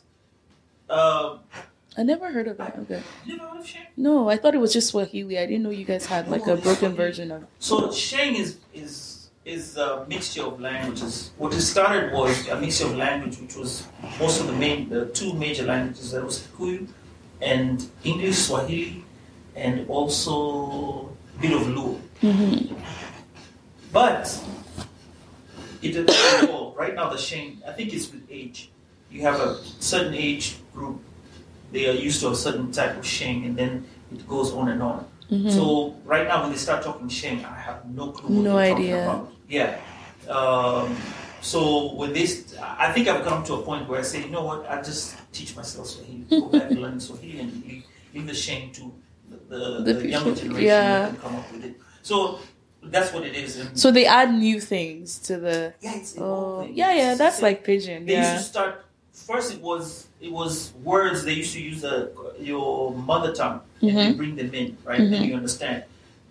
um, 0.90 1.40
I 1.96 2.02
never 2.02 2.31
heard 2.33 2.48
of 2.48 2.57
that. 2.59 2.76
Okay. 2.81 3.02
you 3.24 3.37
never 3.37 3.48
heard 3.50 3.61
of 3.61 3.66
Sheng? 3.66 3.87
No, 3.96 4.29
I 4.29 4.37
thought 4.37 4.55
it 4.55 4.59
was 4.61 4.72
just 4.72 4.88
Swahili. 4.88 5.38
I 5.38 5.46
didn't 5.46 5.62
know 5.62 5.70
you 5.70 5.85
guys 5.85 6.07
had 6.07 6.29
like 6.29 6.46
No, 6.46 6.55
a 6.55 6.57
broken 6.57 6.90
Swahili. 6.94 6.96
version 6.96 7.31
of. 7.31 7.44
So 7.59 7.92
Sheng 7.92 8.35
is 8.37 8.59
is 8.74 9.29
is 9.44 9.76
a 9.76 10.05
mixture 10.09 10.42
of 10.42 10.61
languages. 10.61 11.31
What 11.38 11.55
it 11.55 11.61
started 11.62 12.12
was 12.12 12.48
a 12.48 12.61
mixture 12.61 12.87
of 12.87 12.96
language, 12.96 13.38
which 13.38 13.55
was 13.57 13.87
most 14.18 14.40
of 14.40 14.48
the 14.48 14.52
main 14.55 14.88
the 14.88 15.07
two 15.07 15.33
major 15.35 15.64
languages. 15.64 16.11
That 16.11 16.24
was 16.24 16.40
Kikuyu 16.40 16.88
and 17.40 17.87
English, 18.02 18.38
Swahili, 18.38 19.05
and 19.55 19.88
also 19.88 21.14
a 21.38 21.40
bit 21.40 21.52
of 21.52 21.62
Luo. 21.68 22.00
But 23.92 24.44
it 25.83 25.96
evolve. 25.96 26.76
Right 26.76 26.94
now, 26.94 27.09
the 27.11 27.16
Sheng, 27.18 27.62
I 27.66 27.72
think 27.72 27.92
it's 27.94 28.11
with 28.12 28.22
age. 28.31 28.70
You 29.11 29.22
have 29.22 29.40
a 29.40 29.57
certain 29.81 30.14
age 30.14 30.57
group, 30.74 31.00
they 31.72 31.88
are 31.88 31.92
used 31.92 32.20
to 32.20 32.31
a 32.31 32.35
certain 32.35 32.70
type 32.72 32.96
of 32.96 33.07
Sheng, 33.07 33.44
and 33.44 33.57
then 33.57 33.87
it 34.12 34.26
goes 34.29 34.52
on 34.52 34.68
and 34.68 34.83
on. 34.83 35.07
So 35.50 35.96
right 36.05 36.26
now, 36.29 36.42
when 36.42 36.52
they 36.52 36.59
start 36.59 36.85
talking 36.85 37.09
Sheng, 37.09 37.44
I 37.44 37.59
have 37.59 37.85
no 37.90 38.12
clue 38.12 38.37
what 38.37 38.44
No 38.44 38.57
they're 38.57 38.74
idea. 38.76 39.05
talking 39.07 39.20
about. 39.20 39.33
Yeah. 39.48 39.81
Um, 40.31 40.96
so 41.40 41.94
with 41.94 42.14
this, 42.14 42.57
I 42.61 42.92
think 42.92 43.09
I've 43.09 43.24
come 43.24 43.42
to 43.44 43.55
a 43.55 43.62
point 43.62 43.88
where 43.88 43.98
I 43.98 44.02
say, 44.02 44.22
you 44.22 44.31
know 44.31 44.44
what, 44.44 44.68
I 44.70 44.76
just 44.83 45.16
teach 45.33 45.57
myself 45.57 45.87
Swahili, 45.88 46.26
go 46.31 46.46
back 46.48 46.70
and 46.70 46.81
learn 46.81 47.00
Swahili, 47.00 47.40
and 47.40 47.64
leave, 47.64 47.85
leave 48.14 48.26
the 48.26 48.35
Sheng 48.35 48.70
to 48.72 48.92
the, 49.31 49.37
the, 49.57 49.83
The 49.83 49.92
the, 49.94 50.09
younger 50.09 50.35
generation 50.35 50.64
yeah. 50.66 50.98
that 51.00 51.09
can 51.11 51.20
come 51.20 51.37
up 51.37 51.52
with 51.52 51.64
it. 51.64 51.81
So 52.07 52.38
that's 52.85 53.12
what 53.12 53.25
it 53.25 53.35
is. 53.35 53.51
So 53.75 53.90
they 53.90 54.07
add 54.07 54.33
new 54.33 54.61
things 54.61 55.19
to 55.27 55.38
the. 55.38 55.75
yeah, 55.81 55.97
it's 55.97 56.14
Oh, 56.16 56.62
yeah, 56.81 56.95
yeah. 56.95 57.14
That's 57.16 57.42
like 57.42 57.64
pidgin. 57.64 58.07
they 58.07 58.12
Yeah. 58.12 58.35
used 58.35 58.45
to 58.47 58.51
start 58.55 58.73
first 59.12 59.49
it 59.55 59.61
was 59.61 60.07
it 60.21 60.31
was 60.31 60.73
words 60.85 61.25
they 61.25 61.33
used 61.42 61.53
to 61.55 61.61
use 61.61 61.83
uh, 61.85 62.09
your 62.38 62.95
mother 63.11 63.33
tongue 63.35 63.61
and 63.81 63.90
Mm-hmm. 63.90 63.99
they 63.99 64.12
bring 64.23 64.37
them 64.37 64.53
in 64.55 64.69
right 64.85 65.01
and 65.01 65.25
you 65.29 65.35
understand 65.35 65.83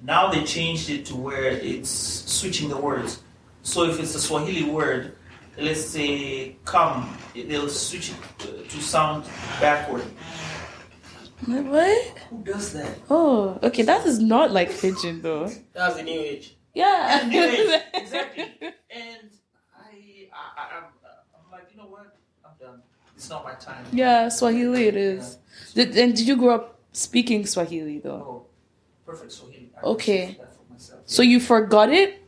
now 0.03 0.23
they 0.33 0.43
changed 0.57 0.87
it 0.95 1.01
to 1.09 1.15
where 1.25 1.49
it's 1.71 1.89
switching 2.39 2.69
the 2.69 2.77
words 2.77 3.11
so 3.63 3.77
if 3.89 3.99
it's 3.99 4.13
a 4.15 4.19
swahili 4.27 4.65
word 4.77 5.01
let's 5.57 5.83
say 5.95 6.55
come 6.63 7.17
they'll 7.49 7.67
switch 7.87 8.07
it 8.13 8.69
to 8.69 8.77
sound 8.95 9.25
backward 9.59 10.05
What? 11.45 12.17
who 12.29 12.43
does 12.43 12.73
that 12.73 12.97
Oh, 13.09 13.59
okay. 13.61 13.83
That 13.83 14.05
is 14.05 14.19
not 14.19 14.51
like 14.51 14.69
pidgin 14.71 15.21
though. 15.21 15.51
That's 15.73 15.95
the 15.95 16.03
new 16.03 16.19
age. 16.19 16.55
Yeah. 16.73 17.19
Anyways, 17.23 17.81
exactly 17.93 18.51
and 18.89 19.29
I, 19.77 20.27
I, 20.33 20.61
I 20.61 20.77
I'm, 20.77 20.83
I'm 21.35 21.51
like 21.51 21.67
you 21.71 21.77
know 21.77 21.87
what 21.87 22.17
i'm 22.45 22.51
done 22.59 22.81
it's 23.15 23.29
not 23.29 23.43
my 23.43 23.53
time 23.53 23.85
yeah, 23.91 24.29
Swahili 24.29 24.87
it 24.87 24.95
is. 24.95 25.37
Did, 25.73 25.97
and 25.97 26.15
did 26.15 26.27
you 26.27 26.35
grow 26.35 26.55
up 26.55 26.79
speaking 26.93 27.45
Swahili 27.45 27.99
though? 27.99 28.27
Oh, 28.27 28.45
perfect 29.05 29.31
Swahili. 29.31 29.69
I 29.77 29.85
Okay. 29.87 30.27
use 30.27 30.37
that 30.37 30.51
for 30.55 30.71
myself. 30.73 31.01
So 31.05 31.21
you 31.21 31.39
forgot 31.39 31.89
it? 31.89 32.21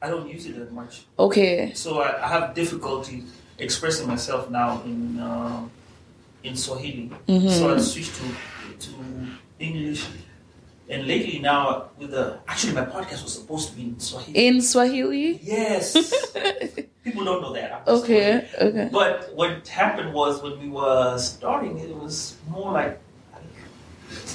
I 0.00 0.08
don't 0.08 0.28
use 0.28 0.46
it 0.46 0.56
that 0.58 0.72
much, 0.72 1.06
Okay. 1.18 1.72
so 1.74 2.00
I, 2.00 2.24
I 2.24 2.28
have 2.28 2.54
difficulty 2.54 3.24
expressing 3.58 4.06
myself 4.06 4.48
now 4.50 4.82
in 4.84 5.18
um 5.20 5.70
in 6.42 6.56
Swahili. 6.56 7.10
Mm-hmm. 7.26 7.48
So 7.48 7.74
I 7.74 7.78
switched 7.78 8.14
to 8.16 8.24
to 8.86 8.90
English, 9.58 10.06
and 10.88 11.06
lately 11.06 11.38
now 11.38 11.90
with 11.98 12.10
the 12.10 12.38
actually 12.46 12.74
my 12.74 12.84
podcast 12.84 13.22
was 13.24 13.34
supposed 13.34 13.70
to 13.70 13.76
be 13.76 13.82
in 13.82 14.00
Swahili. 14.00 14.46
In 14.46 14.62
Swahili? 14.62 15.40
yes, 15.42 15.92
people 17.04 17.24
don't 17.24 17.42
know 17.42 17.52
that. 17.52 17.82
Okay. 17.86 18.48
Okay. 18.60 18.88
But 18.92 19.34
what 19.34 19.66
happened 19.68 20.12
was 20.12 20.42
when 20.42 20.58
we 20.60 20.68
were 20.68 21.18
starting, 21.18 21.78
it 21.78 21.94
was 21.94 22.36
more 22.48 22.72
like 22.72 23.00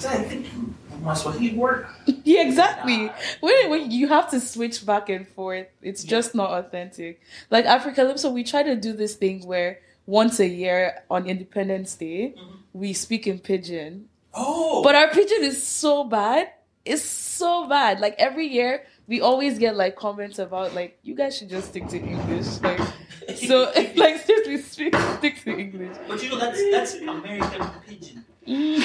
I 0.05 0.17
thinking 0.23 0.75
my 1.01 1.13
Swahili 1.13 1.55
word. 1.55 1.87
Yeah, 2.25 2.47
exactly. 2.47 3.11
When, 3.41 3.69
when 3.69 3.91
you 3.91 4.07
have 4.07 4.31
to 4.31 4.39
switch 4.39 4.85
back 4.85 5.09
and 5.09 5.27
forth, 5.27 5.67
it's 5.81 6.05
just 6.05 6.33
not 6.33 6.51
authentic. 6.51 7.19
Like 7.49 7.65
Africalypso, 7.65 8.31
we 8.31 8.45
try 8.45 8.63
to 8.63 8.77
do 8.77 8.93
this 8.93 9.15
thing 9.15 9.45
where 9.45 9.79
once 10.05 10.39
a 10.39 10.47
year 10.47 11.03
on 11.09 11.25
Independence 11.27 11.95
Day, 11.95 12.35
we 12.73 12.93
speak 12.93 13.27
in 13.27 13.39
pidgin. 13.39 14.09
Oh, 14.33 14.81
But 14.83 14.95
our 14.95 15.09
pidgin 15.09 15.43
is 15.43 15.61
so 15.65 16.03
bad. 16.03 16.49
It's 16.85 17.03
so 17.03 17.67
bad. 17.67 17.99
Like 17.99 18.15
every 18.17 18.47
year, 18.47 18.83
we 19.07 19.21
always 19.21 19.59
get 19.59 19.75
like 19.75 19.95
comments 19.95 20.39
about 20.39 20.73
like 20.73 20.97
you 21.03 21.15
guys 21.15 21.37
should 21.37 21.49
just 21.49 21.69
stick 21.69 21.87
to 21.89 21.97
English. 21.97 22.59
Like 22.61 22.79
so, 23.35 23.71
like 23.95 24.17
seriously, 24.25 24.59
speak 24.91 24.95
stick 25.17 25.43
to 25.43 25.57
English. 25.57 25.95
but 26.07 26.21
you 26.23 26.29
know 26.29 26.39
that's 26.39 26.61
that's 26.71 26.93
American 26.95 27.67
pidgin. 27.87 28.25
You, 28.45 28.83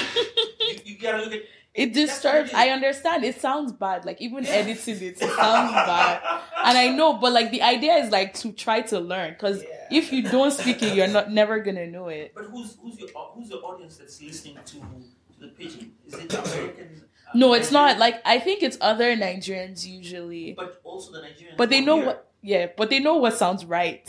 you 0.85 0.97
gotta 0.97 1.23
look 1.23 1.33
at. 1.33 1.41
It 1.79 1.93
disturbs. 1.93 2.51
what 2.51 2.59
I 2.59 2.69
understand. 2.69 3.23
It 3.23 3.39
sounds 3.39 3.71
bad. 3.71 4.05
Like 4.05 4.19
even 4.21 4.45
editing 4.59 4.95
it, 4.97 5.01
it 5.01 5.19
sounds 5.19 5.73
bad. 5.73 6.21
And 6.65 6.77
I 6.77 6.87
know, 6.89 7.13
but 7.13 7.31
like 7.31 7.51
the 7.51 7.61
idea 7.61 7.95
is 8.03 8.11
like 8.11 8.33
to 8.41 8.51
try 8.51 8.81
to 8.91 8.99
learn. 8.99 9.31
Because 9.33 9.63
Yeah. 9.63 9.97
if 9.99 10.11
you 10.13 10.23
don't 10.23 10.51
speak 10.51 10.81
it, 10.83 10.93
you're 10.95 11.07
not 11.07 11.31
never 11.31 11.59
gonna 11.59 11.87
know 11.87 12.07
it. 12.09 12.33
But 12.35 12.45
who's 12.45 12.77
who's 12.81 12.99
your 12.99 13.09
who's 13.33 13.49
your 13.49 13.63
audience 13.65 13.97
that's 13.97 14.21
listening 14.21 14.57
to, 14.65 14.75
to 14.75 15.39
the 15.39 15.47
pidgin? 15.49 15.93
Is 16.05 16.13
it 16.15 16.33
American? 16.33 17.01
uh, 17.27 17.31
No, 17.33 17.53
it's 17.53 17.71
not. 17.71 17.97
Like 17.97 18.21
I 18.25 18.39
think 18.39 18.61
it's 18.63 18.77
other 18.81 19.15
Nigerians 19.15 19.85
usually, 19.87 20.53
But 20.57 20.81
also 20.83 21.13
the 21.13 21.19
Nigerians. 21.19 21.57
but 21.57 21.69
they 21.69 21.81
know 21.81 21.97
here. 21.97 22.05
what. 22.07 22.25
Yeah, 22.41 22.67
but 22.77 22.89
they 22.89 22.99
know 22.99 23.15
what 23.17 23.33
sounds 23.37 23.63
right. 23.65 24.05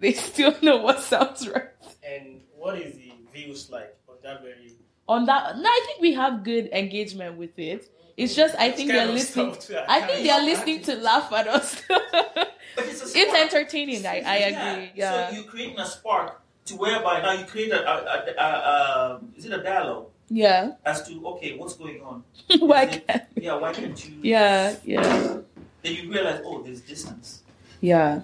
They 0.00 0.12
still 0.28 0.54
know 0.62 0.78
what 0.78 1.00
sounds 1.00 1.46
right. 1.48 1.68
And 2.02 2.40
what 2.56 2.78
is 2.78 2.94
the 2.96 3.12
views 3.34 3.68
like 3.70 3.96
on 4.08 4.16
that 4.22 4.42
very? 4.42 4.72
On 5.10 5.26
that, 5.26 5.58
no, 5.58 5.68
I 5.68 5.80
think 5.86 6.00
we 6.00 6.12
have 6.14 6.44
good 6.44 6.68
engagement 6.72 7.36
with 7.36 7.58
it. 7.58 7.90
It's 8.16 8.34
just 8.34 8.54
I 8.56 8.70
think 8.70 8.90
they're 8.92 9.06
listening. 9.06 9.54
stuff 9.58 9.84
I 9.88 10.00
think 10.06 10.26
they're 10.26 10.42
listening 10.44 10.82
to 10.82 10.94
laugh 10.96 11.32
at 11.32 11.48
us. 11.48 11.82
But 12.76 12.86
it's, 12.86 13.02
a 13.02 13.18
it's 13.18 13.34
entertaining. 13.34 14.06
I, 14.06 14.22
I 14.24 14.36
agree. 14.52 14.92
Yeah. 14.94 15.28
So 15.30 15.34
you're 15.34 15.44
creating 15.50 15.78
a 15.80 15.84
spark 15.84 16.40
to 16.66 16.76
whereby 16.76 17.20
now 17.20 17.32
you 17.32 17.44
create 17.44 17.72
a, 17.72 17.82
a, 17.82 17.94
a, 18.14 18.18
a, 18.38 18.46
a 18.46 19.20
is 19.36 19.44
it 19.46 19.52
a 19.52 19.60
dialogue 19.60 20.06
Yeah. 20.28 20.74
as 20.86 21.02
to 21.08 21.12
okay 21.34 21.58
what's 21.58 21.74
going 21.74 22.00
on? 22.02 22.22
Why 22.60 22.82
it- 22.84 23.04
can't 23.08 23.24
Yeah, 23.34 23.56
why 23.58 23.72
can't 23.72 23.98
you? 24.06 24.14
Yeah, 24.22 24.76
yeah, 24.84 25.02
Then 25.82 25.92
you 25.96 26.12
realize 26.12 26.40
oh 26.46 26.62
there's 26.62 26.82
distance. 26.82 27.42
yeah. 27.80 28.22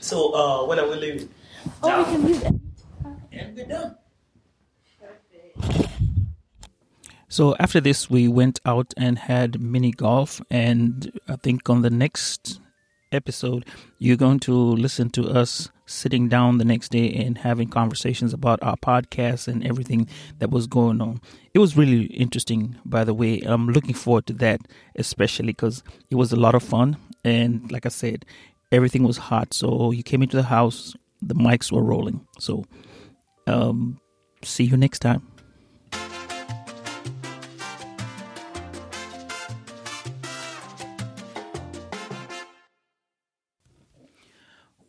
So 0.00 0.16
uh, 0.34 0.66
when 0.68 0.78
are 0.78 0.88
we 0.88 0.96
leaving? 0.96 1.28
Oh, 1.82 1.98
we 1.98 2.04
can 2.12 2.20
leave. 2.28 2.42
And 3.32 3.56
we're 3.56 3.64
done. 3.66 3.96
So 7.38 7.54
after 7.60 7.80
this, 7.80 8.10
we 8.10 8.26
went 8.26 8.58
out 8.66 8.92
and 8.96 9.16
had 9.16 9.60
mini 9.60 9.92
golf, 9.92 10.42
and 10.50 11.20
I 11.28 11.36
think 11.36 11.70
on 11.70 11.82
the 11.82 11.88
next 12.04 12.58
episode, 13.12 13.64
you're 14.00 14.16
going 14.16 14.40
to 14.40 14.52
listen 14.52 15.08
to 15.10 15.28
us 15.28 15.70
sitting 15.86 16.28
down 16.28 16.58
the 16.58 16.64
next 16.64 16.90
day 16.90 17.12
and 17.12 17.38
having 17.38 17.68
conversations 17.68 18.32
about 18.32 18.60
our 18.60 18.76
podcast 18.76 19.46
and 19.46 19.64
everything 19.64 20.08
that 20.40 20.50
was 20.50 20.66
going 20.66 21.00
on. 21.00 21.20
It 21.54 21.60
was 21.60 21.76
really 21.76 22.06
interesting, 22.06 22.74
by 22.84 23.04
the 23.04 23.14
way. 23.14 23.40
I'm 23.42 23.68
looking 23.68 23.94
forward 23.94 24.26
to 24.26 24.32
that, 24.32 24.62
especially 24.96 25.52
because 25.52 25.84
it 26.10 26.16
was 26.16 26.32
a 26.32 26.40
lot 26.40 26.56
of 26.56 26.64
fun, 26.64 26.96
and 27.22 27.70
like 27.70 27.86
I 27.86 27.90
said, 27.90 28.24
everything 28.72 29.04
was 29.04 29.16
hot. 29.16 29.54
So 29.54 29.92
you 29.92 30.02
came 30.02 30.24
into 30.24 30.36
the 30.36 30.42
house, 30.42 30.96
the 31.22 31.36
mics 31.36 31.70
were 31.70 31.84
rolling. 31.84 32.26
So, 32.40 32.64
um, 33.46 34.00
see 34.42 34.64
you 34.64 34.76
next 34.76 34.98
time. 34.98 35.37